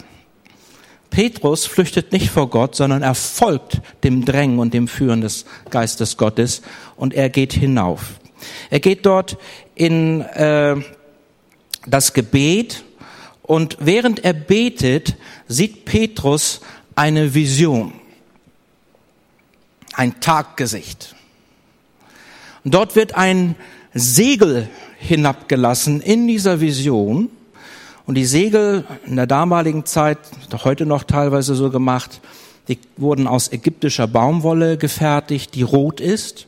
Petrus 1.10 1.66
flüchtet 1.66 2.12
nicht 2.12 2.30
vor 2.30 2.50
Gott, 2.50 2.74
sondern 2.74 3.02
er 3.02 3.14
folgt 3.14 3.80
dem 4.02 4.24
Drängen 4.24 4.58
und 4.58 4.74
dem 4.74 4.88
Führen 4.88 5.20
des 5.20 5.44
Geistes 5.70 6.16
Gottes 6.16 6.62
und 6.96 7.14
er 7.14 7.28
geht 7.28 7.52
hinauf. 7.52 8.14
Er 8.68 8.80
geht 8.80 9.06
dort 9.06 9.38
in 9.76 10.22
äh, 10.22 10.74
das 11.86 12.12
Gebet 12.14 12.84
und 13.46 13.76
während 13.78 14.24
er 14.24 14.32
betet, 14.32 15.16
sieht 15.48 15.84
Petrus 15.84 16.60
eine 16.96 17.34
Vision, 17.34 17.92
ein 19.92 20.18
Taggesicht. 20.20 21.14
Und 22.64 22.72
dort 22.72 22.96
wird 22.96 23.14
ein 23.14 23.54
Segel 23.92 24.68
hinabgelassen 24.98 26.00
in 26.00 26.26
dieser 26.26 26.62
Vision 26.62 27.28
und 28.06 28.14
die 28.14 28.24
Segel 28.24 28.84
in 29.04 29.16
der 29.16 29.26
damaligen 29.26 29.84
Zeit, 29.84 30.18
heute 30.64 30.86
noch 30.86 31.04
teilweise 31.04 31.54
so 31.54 31.68
gemacht, 31.68 32.22
die 32.68 32.78
wurden 32.96 33.26
aus 33.26 33.52
ägyptischer 33.52 34.06
Baumwolle 34.06 34.78
gefertigt, 34.78 35.54
die 35.54 35.62
rot 35.62 36.00
ist. 36.00 36.46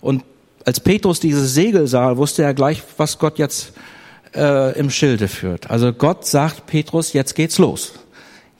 Und 0.00 0.24
als 0.64 0.80
Petrus 0.80 1.20
dieses 1.20 1.52
Segel 1.52 1.86
sah, 1.86 2.16
wusste 2.16 2.42
er 2.42 2.54
gleich, 2.54 2.82
was 2.96 3.18
Gott 3.18 3.38
jetzt 3.38 3.74
äh, 4.34 4.78
im 4.78 4.90
Schilde 4.90 5.28
führt. 5.28 5.70
Also 5.70 5.92
Gott 5.92 6.26
sagt 6.26 6.66
Petrus, 6.66 7.12
jetzt 7.12 7.34
geht's 7.34 7.58
los. 7.58 7.92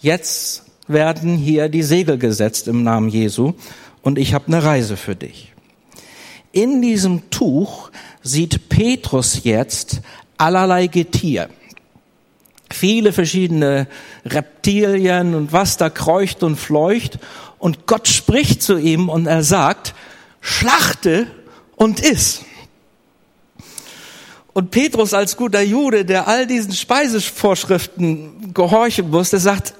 Jetzt 0.00 0.64
werden 0.86 1.36
hier 1.36 1.68
die 1.68 1.82
Segel 1.82 2.18
gesetzt 2.18 2.68
im 2.68 2.82
Namen 2.82 3.08
Jesu 3.08 3.54
und 4.02 4.18
ich 4.18 4.34
habe 4.34 4.46
eine 4.46 4.62
Reise 4.62 4.96
für 4.96 5.16
dich. 5.16 5.52
In 6.52 6.80
diesem 6.80 7.30
Tuch 7.30 7.90
sieht 8.22 8.68
Petrus 8.68 9.44
jetzt 9.44 10.00
allerlei 10.38 10.86
Getier 10.86 11.48
viele 12.70 13.12
verschiedene 13.12 13.86
Reptilien 14.24 15.34
und 15.34 15.52
was 15.52 15.76
da 15.76 15.90
kreucht 15.90 16.42
und 16.42 16.56
fleucht. 16.56 17.18
Und 17.58 17.86
Gott 17.86 18.08
spricht 18.08 18.62
zu 18.62 18.76
ihm 18.76 19.08
und 19.08 19.26
er 19.26 19.42
sagt, 19.42 19.94
schlachte 20.40 21.26
und 21.76 22.00
iss. 22.00 22.42
Und 24.52 24.70
Petrus 24.70 25.14
als 25.14 25.36
guter 25.36 25.62
Jude, 25.62 26.04
der 26.04 26.26
all 26.26 26.46
diesen 26.46 26.72
Speisevorschriften 26.72 28.52
gehorchen 28.54 29.10
musste, 29.10 29.38
sagt, 29.38 29.74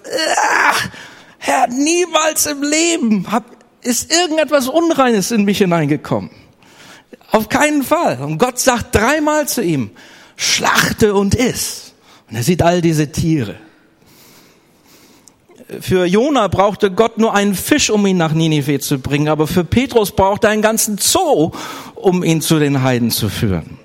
Herr, 1.38 1.66
niemals 1.68 2.46
im 2.46 2.62
Leben 2.62 3.26
ist 3.82 4.12
irgendetwas 4.12 4.68
Unreines 4.68 5.30
in 5.30 5.44
mich 5.44 5.58
hineingekommen. 5.58 6.30
Auf 7.30 7.48
keinen 7.48 7.82
Fall. 7.82 8.20
Und 8.20 8.38
Gott 8.38 8.58
sagt 8.58 8.94
dreimal 8.94 9.48
zu 9.48 9.62
ihm, 9.62 9.90
schlachte 10.36 11.14
und 11.14 11.34
iss. 11.34 11.92
Und 12.28 12.36
er 12.36 12.42
sieht 12.42 12.62
all 12.62 12.80
diese 12.80 13.10
Tiere. 13.10 13.56
Für 15.80 16.06
Jona 16.06 16.48
brauchte 16.48 16.90
Gott 16.90 17.18
nur 17.18 17.34
einen 17.34 17.54
Fisch, 17.54 17.90
um 17.90 18.06
ihn 18.06 18.16
nach 18.16 18.32
Ninive 18.32 18.80
zu 18.80 18.98
bringen, 18.98 19.28
aber 19.28 19.46
für 19.46 19.64
Petrus 19.64 20.12
brauchte 20.12 20.46
er 20.46 20.54
einen 20.54 20.62
ganzen 20.62 20.96
Zoo, 20.96 21.52
um 21.94 22.24
ihn 22.24 22.40
zu 22.40 22.58
den 22.58 22.82
Heiden 22.82 23.10
zu 23.10 23.28
führen. 23.28 23.78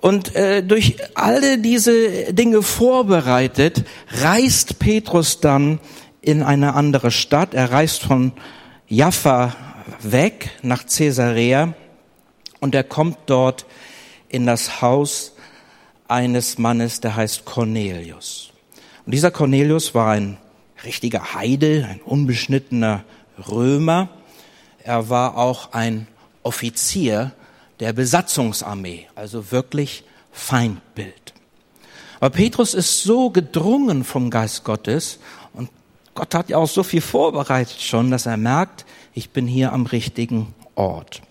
Und 0.00 0.36
äh, 0.36 0.62
durch 0.62 0.96
alle 1.14 1.58
diese 1.58 2.32
Dinge 2.32 2.62
vorbereitet, 2.62 3.84
reist 4.08 4.78
Petrus 4.78 5.40
dann 5.40 5.80
in 6.20 6.42
eine 6.42 6.74
andere 6.74 7.10
Stadt. 7.10 7.54
Er 7.54 7.72
reist 7.72 8.02
von 8.02 8.32
Jaffa 8.86 9.56
weg 10.00 10.50
nach 10.62 10.86
Caesarea 10.86 11.74
und 12.60 12.74
er 12.74 12.84
kommt 12.84 13.18
dort 13.26 13.66
in 14.28 14.46
das 14.46 14.80
Haus 14.82 15.34
eines 16.06 16.58
Mannes, 16.58 17.00
der 17.00 17.16
heißt 17.16 17.44
Cornelius. 17.44 18.52
Und 19.04 19.12
dieser 19.12 19.30
Cornelius 19.30 19.94
war 19.94 20.12
ein 20.12 20.38
richtiger 20.84 21.34
Heide, 21.34 21.86
ein 21.90 22.00
unbeschnittener 22.00 23.04
Römer. 23.50 24.08
Er 24.82 25.10
war 25.10 25.36
auch 25.36 25.72
ein 25.72 26.06
Offizier 26.42 27.32
der 27.80 27.92
Besatzungsarmee, 27.92 29.06
also 29.14 29.50
wirklich 29.50 30.04
Feindbild. 30.32 31.34
Aber 32.20 32.30
Petrus 32.30 32.74
ist 32.74 33.02
so 33.02 33.30
gedrungen 33.30 34.04
vom 34.04 34.30
Geist 34.30 34.64
Gottes 34.64 35.18
und 35.52 35.70
Gott 36.14 36.34
hat 36.34 36.48
ja 36.48 36.56
auch 36.56 36.68
so 36.68 36.82
viel 36.82 37.00
vorbereitet 37.00 37.80
schon, 37.80 38.10
dass 38.10 38.26
er 38.26 38.36
merkt, 38.36 38.84
ich 39.14 39.30
bin 39.30 39.46
hier 39.46 39.72
am 39.72 39.86
richtigen 39.86 40.54
Ort. 40.74 41.22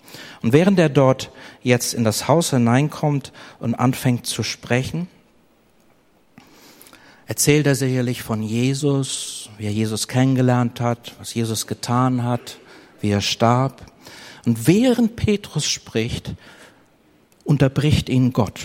Und 0.41 0.53
während 0.53 0.79
er 0.79 0.89
dort 0.89 1.31
jetzt 1.61 1.93
in 1.93 2.03
das 2.03 2.27
Haus 2.27 2.51
hineinkommt 2.51 3.33
und 3.59 3.75
anfängt 3.75 4.25
zu 4.25 4.43
sprechen, 4.43 5.07
erzählt 7.25 7.67
er 7.67 7.75
sicherlich 7.75 8.23
von 8.23 8.41
Jesus, 8.41 9.49
wie 9.57 9.65
er 9.65 9.73
Jesus 9.73 10.07
kennengelernt 10.07 10.79
hat, 10.79 11.13
was 11.19 11.33
Jesus 11.33 11.67
getan 11.67 12.23
hat, 12.23 12.57
wie 13.01 13.09
er 13.09 13.21
starb. 13.21 13.85
Und 14.47 14.65
während 14.65 15.15
Petrus 15.15 15.65
spricht, 15.65 16.33
unterbricht 17.43 18.09
ihn 18.09 18.33
Gott. 18.33 18.61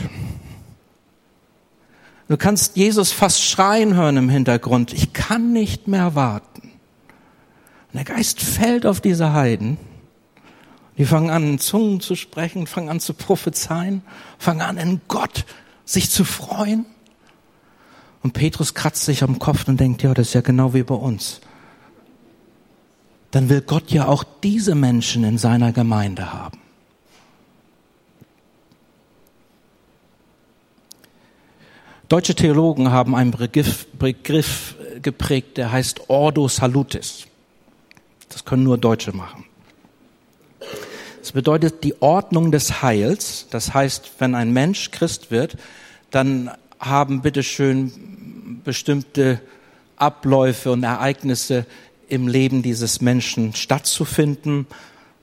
Du 2.28 2.38
kannst 2.38 2.76
Jesus 2.76 3.12
fast 3.12 3.44
schreien 3.44 3.94
hören 3.94 4.16
im 4.16 4.30
Hintergrund, 4.30 4.94
ich 4.94 5.12
kann 5.12 5.52
nicht 5.52 5.88
mehr 5.88 6.14
warten. 6.14 6.62
Und 6.62 7.94
der 7.94 8.04
Geist 8.04 8.40
fällt 8.40 8.86
auf 8.86 9.02
diese 9.02 9.34
Heiden 9.34 9.76
die 10.98 11.04
fangen 11.04 11.30
an, 11.30 11.44
in 11.44 11.58
Zungen 11.58 12.00
zu 12.00 12.14
sprechen, 12.14 12.66
fangen 12.66 12.88
an 12.88 13.00
zu 13.00 13.14
prophezeien, 13.14 14.02
fangen 14.38 14.60
an, 14.60 14.76
in 14.76 15.00
Gott 15.08 15.46
sich 15.84 16.10
zu 16.10 16.24
freuen. 16.24 16.84
Und 18.22 18.34
Petrus 18.34 18.74
kratzt 18.74 19.04
sich 19.04 19.22
am 19.22 19.38
Kopf 19.38 19.66
und 19.66 19.80
denkt, 19.80 20.02
ja, 20.02 20.14
das 20.14 20.28
ist 20.28 20.34
ja 20.34 20.42
genau 20.42 20.74
wie 20.74 20.82
bei 20.82 20.94
uns. 20.94 21.40
Dann 23.32 23.48
will 23.48 23.62
Gott 23.62 23.90
ja 23.90 24.06
auch 24.06 24.24
diese 24.42 24.74
Menschen 24.74 25.24
in 25.24 25.38
seiner 25.38 25.72
Gemeinde 25.72 26.32
haben. 26.32 26.58
Deutsche 32.08 32.34
Theologen 32.34 32.90
haben 32.90 33.16
einen 33.16 33.30
Begriff, 33.30 33.86
Begriff 33.98 34.76
geprägt, 35.00 35.56
der 35.56 35.72
heißt 35.72 36.10
Ordo 36.10 36.46
Salutis. 36.46 37.26
Das 38.28 38.44
können 38.44 38.64
nur 38.64 38.76
Deutsche 38.76 39.16
machen. 39.16 39.46
Es 41.22 41.32
bedeutet 41.32 41.84
die 41.84 42.02
Ordnung 42.02 42.52
des 42.52 42.82
Heils. 42.82 43.46
Das 43.50 43.72
heißt, 43.72 44.12
wenn 44.18 44.34
ein 44.34 44.52
Mensch 44.52 44.90
Christ 44.90 45.30
wird, 45.30 45.56
dann 46.10 46.50
haben 46.78 47.22
bitteschön 47.22 48.60
bestimmte 48.62 49.40
Abläufe 49.96 50.70
und 50.70 50.82
Ereignisse 50.82 51.64
im 52.12 52.28
Leben 52.28 52.62
dieses 52.62 53.00
Menschen 53.00 53.54
stattzufinden. 53.54 54.66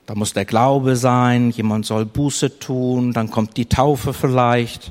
Da 0.06 0.16
muss 0.16 0.32
der 0.32 0.44
Glaube 0.44 0.96
sein, 0.96 1.50
jemand 1.50 1.86
soll 1.86 2.04
Buße 2.04 2.58
tun, 2.58 3.12
dann 3.12 3.30
kommt 3.30 3.56
die 3.56 3.66
Taufe 3.66 4.12
vielleicht. 4.12 4.90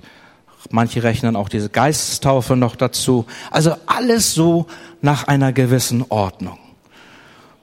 Manche 0.71 1.03
rechnen 1.03 1.35
auch 1.35 1.49
diese 1.49 1.67
Geistestaufe 1.69 2.55
noch 2.55 2.77
dazu. 2.77 3.25
Also 3.51 3.75
alles 3.85 4.33
so 4.33 4.67
nach 5.02 5.27
einer 5.27 5.52
gewissen 5.52 6.06
Ordnung. 6.08 6.58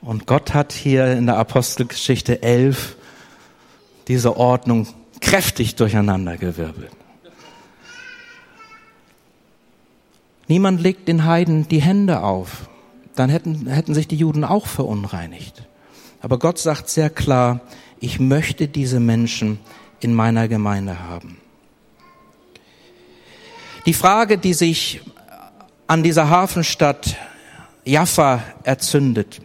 Und 0.02 0.26
Gott 0.26 0.52
hat 0.52 0.72
hier 0.72 1.12
in 1.12 1.24
der 1.24 1.38
Apostelgeschichte 1.38 2.42
11 2.42 2.96
diese 4.06 4.36
Ordnung 4.36 4.86
kräftig 5.20 5.76
durcheinandergewirbelt. 5.76 6.92
Niemand 10.46 10.82
legt 10.82 11.08
den 11.08 11.24
Heiden 11.24 11.68
die 11.68 11.80
Hände 11.80 12.22
auf. 12.22 12.68
Dann 13.16 13.30
hätten, 13.30 13.66
hätten 13.66 13.94
sich 13.94 14.06
die 14.06 14.16
Juden 14.16 14.44
auch 14.44 14.66
verunreinigt. 14.66 15.64
Aber 16.20 16.38
Gott 16.38 16.58
sagt 16.58 16.88
sehr 16.88 17.10
klar, 17.10 17.60
ich 17.98 18.20
möchte 18.20 18.68
diese 18.68 19.00
Menschen 19.00 19.58
in 20.00 20.14
meiner 20.14 20.48
Gemeinde 20.48 21.00
haben. 21.00 21.38
Die 23.86 23.94
Frage, 23.94 24.36
die 24.36 24.52
sich 24.52 25.00
an 25.86 26.02
dieser 26.02 26.28
Hafenstadt 26.28 27.16
Jaffa 27.84 28.42
erzündet, 28.64 29.40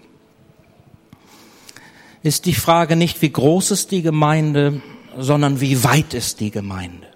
ist 2.23 2.45
die 2.45 2.53
Frage 2.53 2.95
nicht, 2.95 3.21
wie 3.21 3.31
groß 3.31 3.71
ist 3.71 3.91
die 3.91 4.01
Gemeinde, 4.01 4.81
sondern 5.17 5.61
wie 5.61 5.83
weit 5.83 6.13
ist 6.13 6.39
die 6.39 6.51
Gemeinde. 6.51 7.07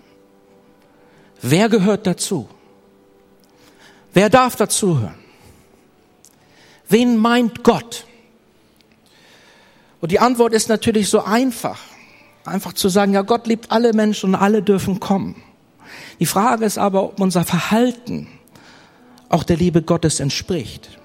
Wer 1.41 1.69
gehört 1.69 2.07
dazu? 2.07 2.47
Wer 4.13 4.29
darf 4.29 4.55
dazuhören? 4.55 5.24
Wen 6.87 7.17
meint 7.17 7.63
Gott? 7.63 8.05
Und 10.01 10.11
die 10.11 10.19
Antwort 10.19 10.53
ist 10.53 10.69
natürlich 10.69 11.09
so 11.09 11.23
einfach. 11.23 11.79
Einfach 12.43 12.73
zu 12.73 12.89
sagen, 12.89 13.13
ja, 13.13 13.23
Gott 13.23 13.47
liebt 13.47 13.71
alle 13.71 13.93
Menschen 13.93 14.29
und 14.29 14.35
alle 14.35 14.61
dürfen 14.61 14.99
kommen. 14.99 15.41
Die 16.19 16.25
Frage 16.25 16.65
ist 16.65 16.77
aber, 16.77 17.03
ob 17.03 17.19
unser 17.19 17.43
Verhalten 17.43 18.27
auch 19.29 19.43
der 19.43 19.57
Liebe 19.57 19.81
Gottes 19.81 20.19
entspricht. 20.19 20.99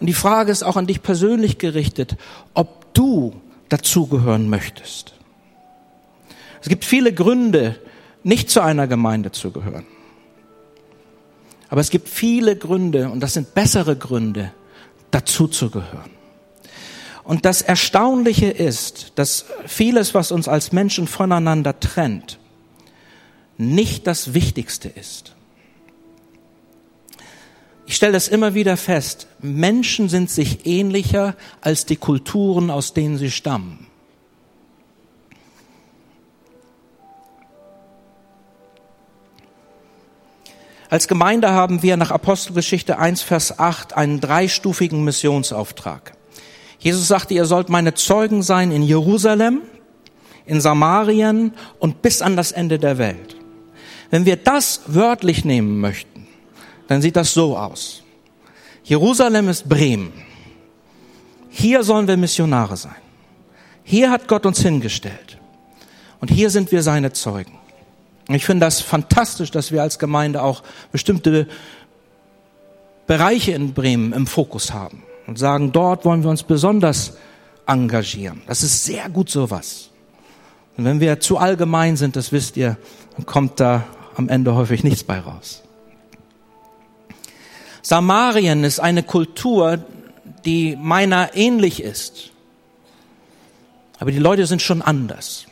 Und 0.00 0.06
die 0.06 0.14
Frage 0.14 0.50
ist 0.50 0.64
auch 0.64 0.76
an 0.76 0.88
dich 0.88 1.02
persönlich 1.02 1.58
gerichtet, 1.58 2.16
ob 2.54 2.92
du 2.92 3.40
dazugehören 3.68 4.50
möchtest. 4.50 5.14
Es 6.60 6.68
gibt 6.68 6.84
viele 6.84 7.12
Gründe, 7.12 7.78
nicht 8.24 8.50
zu 8.50 8.60
einer 8.60 8.86
Gemeinde 8.86 9.32
zu 9.32 9.50
gehören. 9.52 9.86
Aber 11.68 11.80
es 11.80 11.90
gibt 11.90 12.08
viele 12.08 12.56
Gründe, 12.56 13.08
und 13.08 13.20
das 13.20 13.34
sind 13.34 13.54
bessere 13.54 13.96
Gründe, 13.96 14.52
dazu 15.12 15.46
zu 15.46 15.70
gehören. 15.70 16.10
Und 17.24 17.44
das 17.44 17.62
Erstaunliche 17.62 18.50
ist, 18.50 19.12
dass 19.14 19.44
vieles, 19.66 20.12
was 20.12 20.32
uns 20.32 20.48
als 20.48 20.72
Menschen 20.72 21.06
voneinander 21.06 21.78
trennt, 21.78 22.38
nicht 23.56 24.08
das 24.08 24.34
Wichtigste 24.34 24.88
ist. 24.88 25.34
Ich 27.86 27.96
stelle 27.96 28.12
das 28.12 28.28
immer 28.28 28.54
wieder 28.54 28.76
fest. 28.76 29.28
Menschen 29.40 30.08
sind 30.08 30.30
sich 30.30 30.66
ähnlicher 30.66 31.36
als 31.60 31.86
die 31.86 31.96
Kulturen, 31.96 32.70
aus 32.70 32.94
denen 32.94 33.18
sie 33.18 33.30
stammen. 33.30 33.81
Als 40.92 41.08
Gemeinde 41.08 41.52
haben 41.52 41.82
wir 41.82 41.96
nach 41.96 42.10
Apostelgeschichte 42.10 42.98
1, 42.98 43.22
Vers 43.22 43.58
8 43.58 43.96
einen 43.96 44.20
dreistufigen 44.20 45.02
Missionsauftrag. 45.04 46.12
Jesus 46.80 47.08
sagte, 47.08 47.32
ihr 47.32 47.46
sollt 47.46 47.70
meine 47.70 47.94
Zeugen 47.94 48.42
sein 48.42 48.70
in 48.70 48.82
Jerusalem, 48.82 49.62
in 50.44 50.60
Samarien 50.60 51.54
und 51.78 52.02
bis 52.02 52.20
an 52.20 52.36
das 52.36 52.52
Ende 52.52 52.78
der 52.78 52.98
Welt. 52.98 53.36
Wenn 54.10 54.26
wir 54.26 54.36
das 54.36 54.82
wörtlich 54.84 55.46
nehmen 55.46 55.80
möchten, 55.80 56.26
dann 56.88 57.00
sieht 57.00 57.16
das 57.16 57.32
so 57.32 57.56
aus. 57.56 58.02
Jerusalem 58.84 59.48
ist 59.48 59.70
Bremen. 59.70 60.12
Hier 61.48 61.84
sollen 61.84 62.06
wir 62.06 62.18
Missionare 62.18 62.76
sein. 62.76 63.00
Hier 63.82 64.10
hat 64.10 64.28
Gott 64.28 64.44
uns 64.44 64.60
hingestellt. 64.60 65.38
Und 66.20 66.30
hier 66.30 66.50
sind 66.50 66.70
wir 66.70 66.82
seine 66.82 67.14
Zeugen. 67.14 67.61
Ich 68.28 68.44
finde 68.44 68.66
das 68.66 68.80
fantastisch, 68.80 69.50
dass 69.50 69.72
wir 69.72 69.82
als 69.82 69.98
Gemeinde 69.98 70.42
auch 70.42 70.62
bestimmte 70.92 71.46
Bereiche 73.06 73.52
in 73.52 73.74
Bremen 73.74 74.12
im 74.12 74.26
Fokus 74.26 74.72
haben 74.72 75.02
und 75.26 75.38
sagen, 75.38 75.72
dort 75.72 76.04
wollen 76.04 76.22
wir 76.22 76.30
uns 76.30 76.42
besonders 76.42 77.16
engagieren. 77.66 78.42
Das 78.46 78.62
ist 78.62 78.84
sehr 78.84 79.08
gut 79.08 79.28
sowas. 79.30 79.90
Und 80.76 80.84
wenn 80.84 81.00
wir 81.00 81.20
zu 81.20 81.38
allgemein 81.38 81.96
sind, 81.96 82.16
das 82.16 82.32
wisst 82.32 82.56
ihr, 82.56 82.76
dann 83.16 83.26
kommt 83.26 83.60
da 83.60 83.84
am 84.16 84.28
Ende 84.28 84.54
häufig 84.54 84.84
nichts 84.84 85.04
bei 85.04 85.18
raus. 85.18 85.62
Samarien 87.82 88.64
ist 88.64 88.78
eine 88.78 89.02
Kultur, 89.02 89.84
die 90.44 90.76
meiner 90.80 91.34
ähnlich 91.34 91.82
ist. 91.82 92.30
Aber 93.98 94.12
die 94.12 94.18
Leute 94.18 94.46
sind 94.46 94.62
schon 94.62 94.82
anders. 94.82 95.46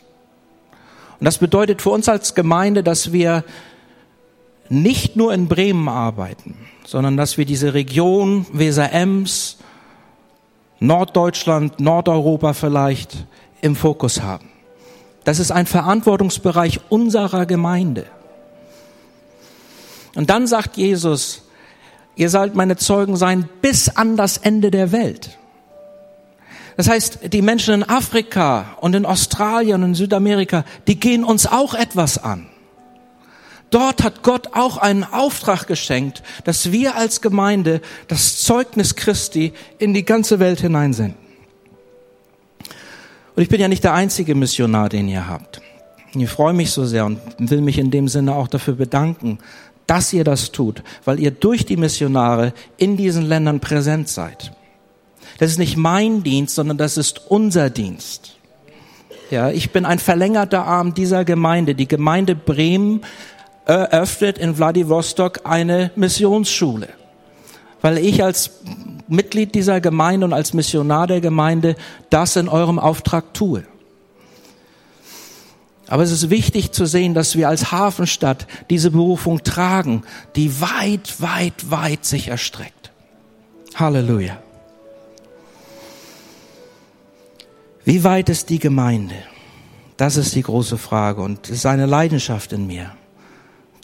Und 1.20 1.26
das 1.26 1.38
bedeutet 1.38 1.82
für 1.82 1.90
uns 1.90 2.08
als 2.08 2.34
Gemeinde, 2.34 2.82
dass 2.82 3.12
wir 3.12 3.44
nicht 4.70 5.16
nur 5.16 5.34
in 5.34 5.48
Bremen 5.48 5.88
arbeiten, 5.88 6.56
sondern 6.86 7.16
dass 7.16 7.36
wir 7.36 7.44
diese 7.44 7.74
Region 7.74 8.46
Weser-Ems, 8.52 9.58
Norddeutschland, 10.78 11.78
Nordeuropa 11.78 12.54
vielleicht 12.54 13.26
im 13.60 13.76
Fokus 13.76 14.22
haben. 14.22 14.48
Das 15.24 15.38
ist 15.38 15.50
ein 15.50 15.66
Verantwortungsbereich 15.66 16.80
unserer 16.88 17.44
Gemeinde. 17.44 18.06
Und 20.14 20.30
dann 20.30 20.46
sagt 20.46 20.78
Jesus, 20.78 21.42
ihr 22.16 22.30
sollt 22.30 22.54
meine 22.54 22.76
Zeugen 22.76 23.16
sein 23.16 23.46
bis 23.60 23.90
an 23.90 24.16
das 24.16 24.38
Ende 24.38 24.70
der 24.70 24.90
Welt. 24.90 25.38
Das 26.80 26.88
heißt, 26.88 27.34
die 27.34 27.42
Menschen 27.42 27.74
in 27.74 27.82
Afrika 27.82 28.78
und 28.80 28.94
in 28.94 29.04
Australien 29.04 29.82
und 29.82 29.90
in 29.90 29.94
Südamerika, 29.94 30.64
die 30.86 30.98
gehen 30.98 31.24
uns 31.24 31.44
auch 31.44 31.74
etwas 31.74 32.16
an. 32.16 32.46
Dort 33.68 34.02
hat 34.02 34.22
Gott 34.22 34.54
auch 34.54 34.78
einen 34.78 35.04
Auftrag 35.04 35.66
geschenkt, 35.66 36.22
dass 36.44 36.72
wir 36.72 36.96
als 36.96 37.20
Gemeinde 37.20 37.82
das 38.08 38.40
Zeugnis 38.40 38.96
Christi 38.96 39.52
in 39.78 39.92
die 39.92 40.06
ganze 40.06 40.38
Welt 40.38 40.60
hineinsenden. 40.60 41.18
Und 43.36 43.42
ich 43.42 43.50
bin 43.50 43.60
ja 43.60 43.68
nicht 43.68 43.84
der 43.84 43.92
einzige 43.92 44.34
Missionar, 44.34 44.88
den 44.88 45.06
ihr 45.06 45.28
habt. 45.28 45.60
Ich 46.14 46.30
freue 46.30 46.54
mich 46.54 46.70
so 46.70 46.86
sehr 46.86 47.04
und 47.04 47.20
will 47.36 47.60
mich 47.60 47.76
in 47.76 47.90
dem 47.90 48.08
Sinne 48.08 48.34
auch 48.34 48.48
dafür 48.48 48.76
bedanken, 48.76 49.38
dass 49.86 50.14
ihr 50.14 50.24
das 50.24 50.50
tut, 50.50 50.82
weil 51.04 51.20
ihr 51.20 51.30
durch 51.30 51.66
die 51.66 51.76
Missionare 51.76 52.54
in 52.78 52.96
diesen 52.96 53.26
Ländern 53.26 53.60
präsent 53.60 54.08
seid. 54.08 54.52
Das 55.40 55.50
ist 55.50 55.58
nicht 55.58 55.78
mein 55.78 56.22
Dienst, 56.22 56.54
sondern 56.54 56.76
das 56.76 56.98
ist 56.98 57.30
unser 57.30 57.70
Dienst. 57.70 58.36
Ja, 59.30 59.48
ich 59.48 59.70
bin 59.70 59.86
ein 59.86 59.98
verlängerter 59.98 60.66
Arm 60.66 60.92
dieser 60.92 61.24
Gemeinde. 61.24 61.74
Die 61.74 61.88
Gemeinde 61.88 62.34
Bremen 62.34 63.00
eröffnet 63.64 64.36
in 64.36 64.54
Vladivostok 64.54 65.40
eine 65.44 65.92
Missionsschule, 65.96 66.90
weil 67.80 67.96
ich 67.96 68.22
als 68.22 68.50
Mitglied 69.08 69.54
dieser 69.54 69.80
Gemeinde 69.80 70.26
und 70.26 70.34
als 70.34 70.52
Missionar 70.52 71.06
der 71.06 71.22
Gemeinde 71.22 71.74
das 72.10 72.36
in 72.36 72.46
eurem 72.46 72.78
Auftrag 72.78 73.32
tue. 73.32 73.64
Aber 75.86 76.02
es 76.02 76.12
ist 76.12 76.28
wichtig 76.28 76.72
zu 76.72 76.84
sehen, 76.84 77.14
dass 77.14 77.34
wir 77.34 77.48
als 77.48 77.72
Hafenstadt 77.72 78.46
diese 78.68 78.90
Berufung 78.90 79.42
tragen, 79.42 80.02
die 80.36 80.60
weit, 80.60 81.22
weit, 81.22 81.70
weit 81.70 82.04
sich 82.04 82.28
erstreckt. 82.28 82.92
Halleluja. 83.74 84.36
Wie 87.84 88.04
weit 88.04 88.28
ist 88.28 88.50
die 88.50 88.58
Gemeinde? 88.58 89.14
Das 89.96 90.16
ist 90.16 90.34
die 90.34 90.42
große 90.42 90.78
Frage 90.78 91.22
und 91.22 91.48
es 91.48 91.56
ist 91.56 91.66
eine 91.66 91.86
Leidenschaft 91.86 92.52
in 92.52 92.66
mir, 92.66 92.92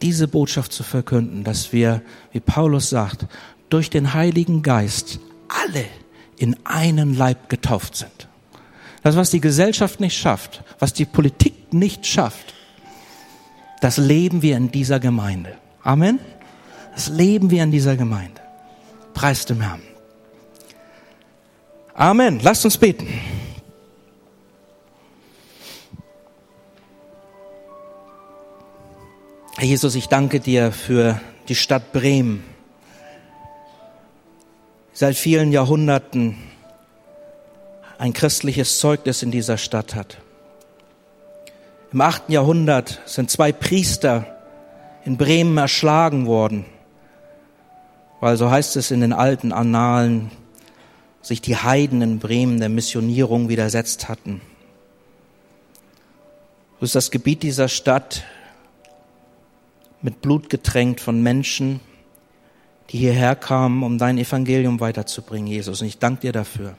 diese 0.02 0.28
Botschaft 0.28 0.72
zu 0.72 0.82
verkünden, 0.82 1.44
dass 1.44 1.72
wir, 1.72 2.02
wie 2.32 2.40
Paulus 2.40 2.90
sagt, 2.90 3.26
durch 3.68 3.90
den 3.90 4.14
Heiligen 4.14 4.62
Geist 4.62 5.20
alle 5.48 5.84
in 6.36 6.56
einen 6.64 7.14
Leib 7.14 7.48
getauft 7.48 7.96
sind. 7.96 8.28
Das, 9.02 9.16
was 9.16 9.30
die 9.30 9.40
Gesellschaft 9.40 10.00
nicht 10.00 10.16
schafft, 10.16 10.62
was 10.78 10.92
die 10.92 11.04
Politik 11.04 11.72
nicht 11.72 12.06
schafft, 12.06 12.54
das 13.80 13.98
leben 13.98 14.42
wir 14.42 14.56
in 14.56 14.70
dieser 14.70 15.00
Gemeinde. 15.00 15.56
Amen. 15.82 16.18
Das 16.94 17.08
leben 17.08 17.50
wir 17.50 17.62
in 17.62 17.70
dieser 17.70 17.96
Gemeinde. 17.96 18.40
Preis 19.14 19.44
dem 19.44 19.60
Herrn. 19.60 19.82
Amen. 21.94 22.40
Lasst 22.42 22.64
uns 22.64 22.76
beten. 22.76 23.06
Herr 29.58 29.64
Jesus, 29.64 29.94
ich 29.94 30.08
danke 30.08 30.38
dir 30.38 30.70
für 30.70 31.18
die 31.48 31.54
Stadt 31.54 31.90
Bremen. 31.94 32.44
Seit 34.92 35.16
vielen 35.16 35.50
Jahrhunderten 35.50 36.36
ein 37.96 38.12
christliches 38.12 38.78
Zeugnis 38.78 39.22
in 39.22 39.30
dieser 39.30 39.56
Stadt 39.56 39.94
hat. 39.94 40.18
Im 41.90 42.02
achten 42.02 42.32
Jahrhundert 42.32 43.00
sind 43.06 43.30
zwei 43.30 43.50
Priester 43.50 44.26
in 45.06 45.16
Bremen 45.16 45.56
erschlagen 45.56 46.26
worden, 46.26 46.66
weil 48.20 48.36
so 48.36 48.50
heißt 48.50 48.76
es 48.76 48.90
in 48.90 49.00
den 49.00 49.14
alten 49.14 49.52
Annalen, 49.52 50.30
sich 51.22 51.40
die 51.40 51.56
Heiden 51.56 52.02
in 52.02 52.18
Bremen 52.18 52.60
der 52.60 52.68
Missionierung 52.68 53.48
widersetzt 53.48 54.06
hatten. 54.10 54.42
Du 56.74 56.80
bist 56.80 56.94
das 56.94 57.10
Gebiet 57.10 57.42
dieser 57.42 57.68
Stadt 57.68 58.22
mit 60.06 60.22
Blut 60.22 60.50
getränkt 60.50 61.00
von 61.00 61.20
Menschen, 61.20 61.80
die 62.90 62.98
hierher 62.98 63.34
kamen, 63.34 63.82
um 63.82 63.98
dein 63.98 64.18
Evangelium 64.18 64.78
weiterzubringen, 64.78 65.48
Jesus. 65.48 65.80
Und 65.80 65.88
ich 65.88 65.98
danke 65.98 66.20
dir 66.20 66.32
dafür. 66.32 66.76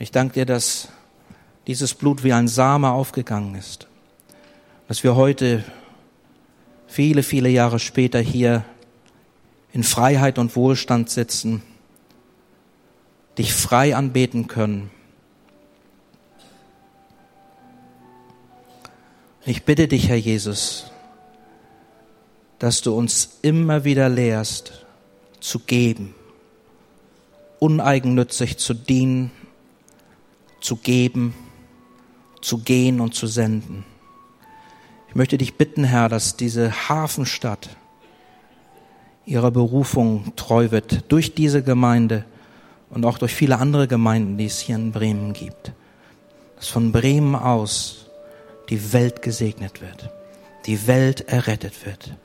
Ich 0.00 0.10
danke 0.10 0.34
dir, 0.34 0.44
dass 0.44 0.88
dieses 1.68 1.94
Blut 1.94 2.24
wie 2.24 2.32
ein 2.32 2.48
Same 2.48 2.90
aufgegangen 2.90 3.54
ist. 3.54 3.86
Dass 4.88 5.04
wir 5.04 5.14
heute, 5.14 5.62
viele, 6.88 7.22
viele 7.22 7.48
Jahre 7.48 7.78
später 7.78 8.18
hier 8.18 8.64
in 9.72 9.84
Freiheit 9.84 10.40
und 10.40 10.56
Wohlstand 10.56 11.08
sitzen, 11.08 11.62
dich 13.38 13.54
frei 13.54 13.94
anbeten 13.94 14.48
können. 14.48 14.90
Ich 19.44 19.62
bitte 19.62 19.86
dich, 19.86 20.08
Herr 20.08 20.16
Jesus, 20.16 20.90
dass 22.58 22.80
du 22.80 22.96
uns 22.96 23.38
immer 23.42 23.84
wieder 23.84 24.08
lehrst, 24.08 24.84
zu 25.40 25.60
geben, 25.60 26.14
uneigennützig 27.58 28.58
zu 28.58 28.74
dienen, 28.74 29.30
zu 30.60 30.76
geben, 30.76 31.34
zu 32.40 32.58
gehen 32.58 33.00
und 33.00 33.14
zu 33.14 33.26
senden. 33.26 33.84
Ich 35.08 35.14
möchte 35.14 35.38
dich 35.38 35.54
bitten, 35.54 35.84
Herr, 35.84 36.08
dass 36.08 36.36
diese 36.36 36.88
Hafenstadt 36.88 37.70
ihrer 39.24 39.50
Berufung 39.50 40.32
treu 40.36 40.70
wird 40.70 41.10
durch 41.10 41.34
diese 41.34 41.62
Gemeinde 41.62 42.24
und 42.90 43.04
auch 43.04 43.18
durch 43.18 43.34
viele 43.34 43.58
andere 43.58 43.88
Gemeinden, 43.88 44.38
die 44.38 44.46
es 44.46 44.60
hier 44.60 44.76
in 44.76 44.92
Bremen 44.92 45.32
gibt. 45.32 45.72
Dass 46.56 46.68
von 46.68 46.92
Bremen 46.92 47.34
aus 47.34 48.06
die 48.70 48.92
Welt 48.92 49.22
gesegnet 49.22 49.80
wird, 49.80 50.10
die 50.66 50.86
Welt 50.86 51.28
errettet 51.28 51.84
wird. 51.84 52.16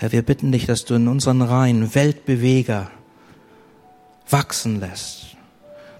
Herr, 0.00 0.12
wir 0.12 0.22
bitten 0.22 0.52
dich, 0.52 0.64
dass 0.64 0.84
du 0.84 0.94
in 0.94 1.08
unseren 1.08 1.42
Reihen 1.42 1.92
Weltbeweger 1.92 2.88
wachsen 4.30 4.78
lässt, 4.78 5.36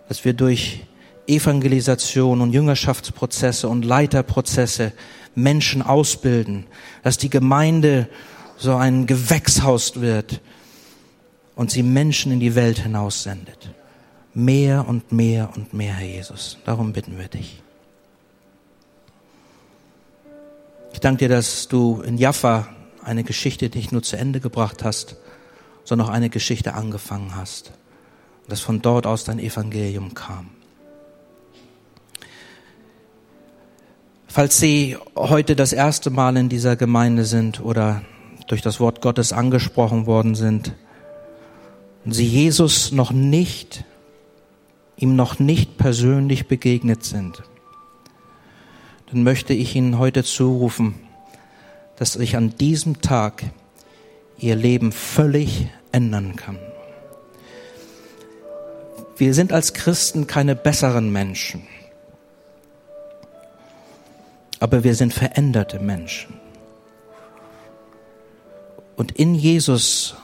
dass 0.09 0.24
wir 0.24 0.34
durch 0.34 0.86
Evangelisation 1.26 2.40
und 2.40 2.53
Jüngerschaftsprozesse 2.53 3.68
und 3.68 3.84
Leiterprozesse 3.84 4.92
Menschen 5.34 5.82
ausbilden, 5.82 6.68
dass 7.03 7.18
die 7.18 7.28
Gemeinde 7.28 8.09
so 8.57 8.76
ein 8.76 9.07
Gewächshaus 9.07 10.01
wird 10.01 10.42
und 11.57 11.72
sie 11.72 11.82
Menschen 11.82 12.30
in 12.30 12.38
die 12.38 12.55
Welt 12.55 12.78
hinaussendet. 12.78 13.74
Mehr 14.32 14.86
und 14.86 15.11
mehr 15.11 15.51
und 15.57 15.74
mehr, 15.74 15.94
Herr 15.94 16.07
Jesus. 16.07 16.57
Darum 16.64 16.92
bitten 16.92 17.18
wir 17.18 17.26
dich. 17.26 17.61
Ich 20.92 21.01
danke 21.01 21.26
dir, 21.26 21.34
dass 21.34 21.66
du 21.66 22.01
in 22.03 22.16
Jaffa 22.16 22.68
eine 23.09 23.24
Geschichte 23.24 23.70
nicht 23.74 23.90
nur 23.92 24.02
zu 24.02 24.16
Ende 24.16 24.40
gebracht 24.40 24.84
hast, 24.84 25.16
sondern 25.84 26.09
auch 26.09 26.12
eine 26.12 26.30
Geschichte 26.30 26.74
angefangen 26.74 27.34
hast. 27.34 27.72
Dass 28.48 28.61
von 28.61 28.80
dort 28.80 29.06
aus 29.06 29.24
dein 29.24 29.38
Evangelium 29.38 30.14
kam. 30.14 30.50
Falls 34.26 34.59
Sie 34.59 34.96
heute 35.16 35.56
das 35.56 35.72
erste 35.72 36.11
Mal 36.11 36.36
in 36.36 36.48
dieser 36.48 36.76
Gemeinde 36.76 37.24
sind 37.24 37.61
oder 37.61 38.02
durch 38.46 38.62
das 38.62 38.78
Wort 38.78 39.00
Gottes 39.00 39.32
angesprochen 39.32 40.06
worden 40.06 40.34
sind 40.34 40.74
und 42.04 42.12
Sie 42.12 42.26
Jesus 42.26 42.92
noch 42.92 43.11
nicht, 43.11 43.84
ihm 44.96 45.16
noch 45.16 45.38
nicht 45.38 45.78
persönlich 45.78 46.46
begegnet 46.46 47.04
sind, 47.04 47.42
dann 49.11 49.22
möchte 49.22 49.54
ich 49.54 49.74
Ihnen 49.74 49.98
heute 49.98 50.22
zurufen, 50.24 50.94
dass 51.99 52.12
sich 52.12 52.36
an 52.36 52.57
diesem 52.57 53.01
Tag 53.01 53.44
Ihr 54.38 54.55
Leben 54.55 54.92
völlig 54.92 55.68
ändern 55.90 56.36
kann. 56.36 56.59
Wir 59.16 59.34
sind 59.34 59.53
als 59.53 59.74
Christen 59.74 60.28
keine 60.28 60.55
besseren 60.55 61.11
Menschen, 61.11 61.62
aber 64.61 64.84
wir 64.84 64.94
sind 64.94 65.12
veränderte 65.12 65.80
Menschen. 65.80 66.34
Und 68.94 69.12
in 69.12 69.34
Jesus 69.34 70.14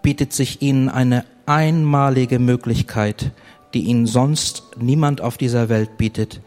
bietet 0.00 0.32
sich 0.32 0.62
ihnen 0.62 0.88
eine 0.88 1.26
einmalige 1.44 2.38
Möglichkeit, 2.38 3.32
die 3.74 3.82
ihnen 3.84 4.06
sonst 4.06 4.62
niemand 4.78 5.20
auf 5.20 5.36
dieser 5.36 5.68
Welt 5.68 5.98
bietet, 5.98 6.40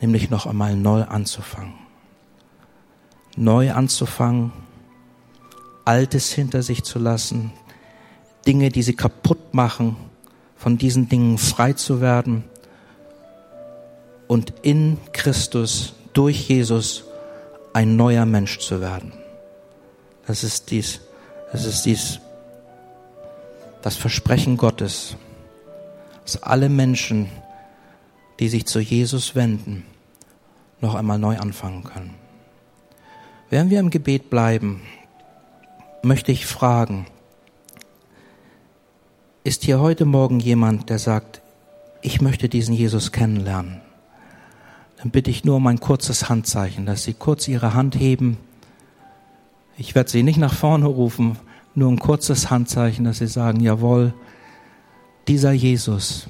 nämlich 0.00 0.28
noch 0.28 0.46
einmal 0.46 0.76
neu 0.76 1.02
anzufangen. 1.04 1.77
Neu 3.38 3.72
anzufangen, 3.72 4.52
Altes 5.84 6.32
hinter 6.32 6.62
sich 6.62 6.82
zu 6.82 6.98
lassen, 6.98 7.52
Dinge, 8.46 8.68
die 8.68 8.82
sie 8.82 8.94
kaputt 8.94 9.54
machen, 9.54 9.96
von 10.56 10.76
diesen 10.76 11.08
Dingen 11.08 11.38
frei 11.38 11.72
zu 11.72 12.00
werden 12.00 12.44
und 14.26 14.52
in 14.62 14.98
Christus, 15.12 15.94
durch 16.12 16.48
Jesus, 16.48 17.04
ein 17.72 17.94
neuer 17.94 18.26
Mensch 18.26 18.58
zu 18.58 18.80
werden. 18.80 19.12
Das 20.26 20.42
ist 20.42 20.70
dies, 20.72 21.00
das 21.52 21.64
ist 21.64 21.82
dies, 21.82 22.18
das 23.82 23.96
Versprechen 23.96 24.56
Gottes, 24.56 25.16
dass 26.24 26.42
alle 26.42 26.68
Menschen, 26.68 27.30
die 28.40 28.48
sich 28.48 28.66
zu 28.66 28.80
Jesus 28.80 29.36
wenden, 29.36 29.86
noch 30.80 30.96
einmal 30.96 31.18
neu 31.18 31.38
anfangen 31.38 31.84
können. 31.84 32.27
Während 33.50 33.70
wir 33.70 33.80
im 33.80 33.90
Gebet 33.90 34.30
bleiben, 34.30 34.82
möchte 36.02 36.32
ich 36.32 36.46
fragen, 36.46 37.06
ist 39.44 39.64
hier 39.64 39.80
heute 39.80 40.04
Morgen 40.04 40.40
jemand, 40.40 40.90
der 40.90 40.98
sagt, 40.98 41.40
ich 42.02 42.20
möchte 42.20 42.48
diesen 42.48 42.74
Jesus 42.74 43.12
kennenlernen? 43.12 43.80
Dann 44.98 45.10
bitte 45.10 45.30
ich 45.30 45.44
nur 45.44 45.56
um 45.56 45.66
ein 45.66 45.80
kurzes 45.80 46.28
Handzeichen, 46.28 46.86
dass 46.86 47.04
Sie 47.04 47.14
kurz 47.14 47.48
Ihre 47.48 47.74
Hand 47.74 47.98
heben 47.98 48.36
ich 49.80 49.94
werde 49.94 50.10
Sie 50.10 50.24
nicht 50.24 50.38
nach 50.38 50.52
vorne 50.52 50.86
rufen, 50.86 51.38
nur 51.76 51.90
ein 51.90 52.00
kurzes 52.00 52.50
Handzeichen, 52.50 53.04
dass 53.04 53.18
Sie 53.18 53.28
sagen, 53.28 53.60
jawohl, 53.60 54.12
dieser 55.28 55.52
Jesus, 55.52 56.28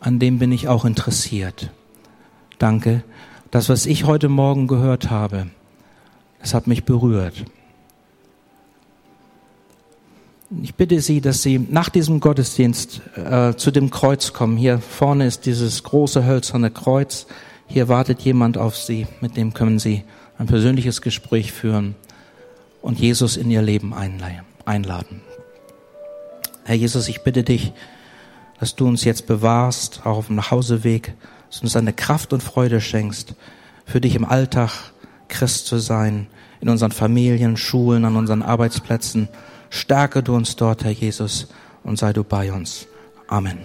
an 0.00 0.18
dem 0.18 0.38
bin 0.38 0.50
ich 0.52 0.68
auch 0.68 0.86
interessiert. 0.86 1.70
Danke. 2.58 3.04
Das, 3.50 3.68
was 3.68 3.84
ich 3.84 4.04
heute 4.04 4.30
Morgen 4.30 4.68
gehört 4.68 5.10
habe, 5.10 5.48
das 6.42 6.54
hat 6.54 6.66
mich 6.66 6.84
berührt. 6.84 7.44
Ich 10.60 10.74
bitte 10.74 11.00
Sie, 11.00 11.22
dass 11.22 11.42
Sie 11.42 11.58
nach 11.58 11.88
diesem 11.88 12.20
Gottesdienst 12.20 13.00
äh, 13.16 13.54
zu 13.56 13.70
dem 13.70 13.90
Kreuz 13.90 14.34
kommen. 14.34 14.58
Hier 14.58 14.80
vorne 14.80 15.26
ist 15.26 15.46
dieses 15.46 15.82
große 15.82 16.26
hölzerne 16.26 16.70
Kreuz. 16.70 17.26
Hier 17.68 17.88
wartet 17.88 18.20
jemand 18.20 18.58
auf 18.58 18.76
Sie, 18.76 19.06
mit 19.22 19.38
dem 19.38 19.54
können 19.54 19.78
Sie 19.78 20.04
ein 20.36 20.46
persönliches 20.46 21.00
Gespräch 21.00 21.52
führen 21.52 21.94
und 22.82 22.98
Jesus 22.98 23.38
in 23.38 23.50
ihr 23.50 23.62
Leben 23.62 23.94
einladen. 23.94 25.22
Herr 26.64 26.74
Jesus, 26.74 27.08
ich 27.08 27.22
bitte 27.22 27.44
dich, 27.44 27.72
dass 28.60 28.74
du 28.74 28.86
uns 28.86 29.04
jetzt 29.04 29.26
bewahrst, 29.26 30.00
auch 30.04 30.18
auf 30.18 30.26
dem 30.26 30.36
Nachhauseweg, 30.36 31.14
dass 31.48 31.60
du 31.60 31.64
uns 31.64 31.76
eine 31.76 31.92
Kraft 31.92 32.32
und 32.32 32.42
Freude 32.42 32.80
schenkst, 32.80 33.34
für 33.86 34.00
dich 34.00 34.14
im 34.14 34.24
Alltag 34.24 34.92
Christ 35.32 35.66
zu 35.66 35.78
sein, 35.78 36.28
in 36.60 36.68
unseren 36.68 36.92
Familien, 36.92 37.56
Schulen, 37.56 38.04
an 38.04 38.14
unseren 38.16 38.42
Arbeitsplätzen. 38.42 39.28
Stärke 39.70 40.22
du 40.22 40.36
uns 40.36 40.54
dort, 40.54 40.84
Herr 40.84 40.92
Jesus, 40.92 41.48
und 41.82 41.98
sei 41.98 42.12
du 42.12 42.22
bei 42.22 42.52
uns. 42.52 42.86
Amen. 43.26 43.58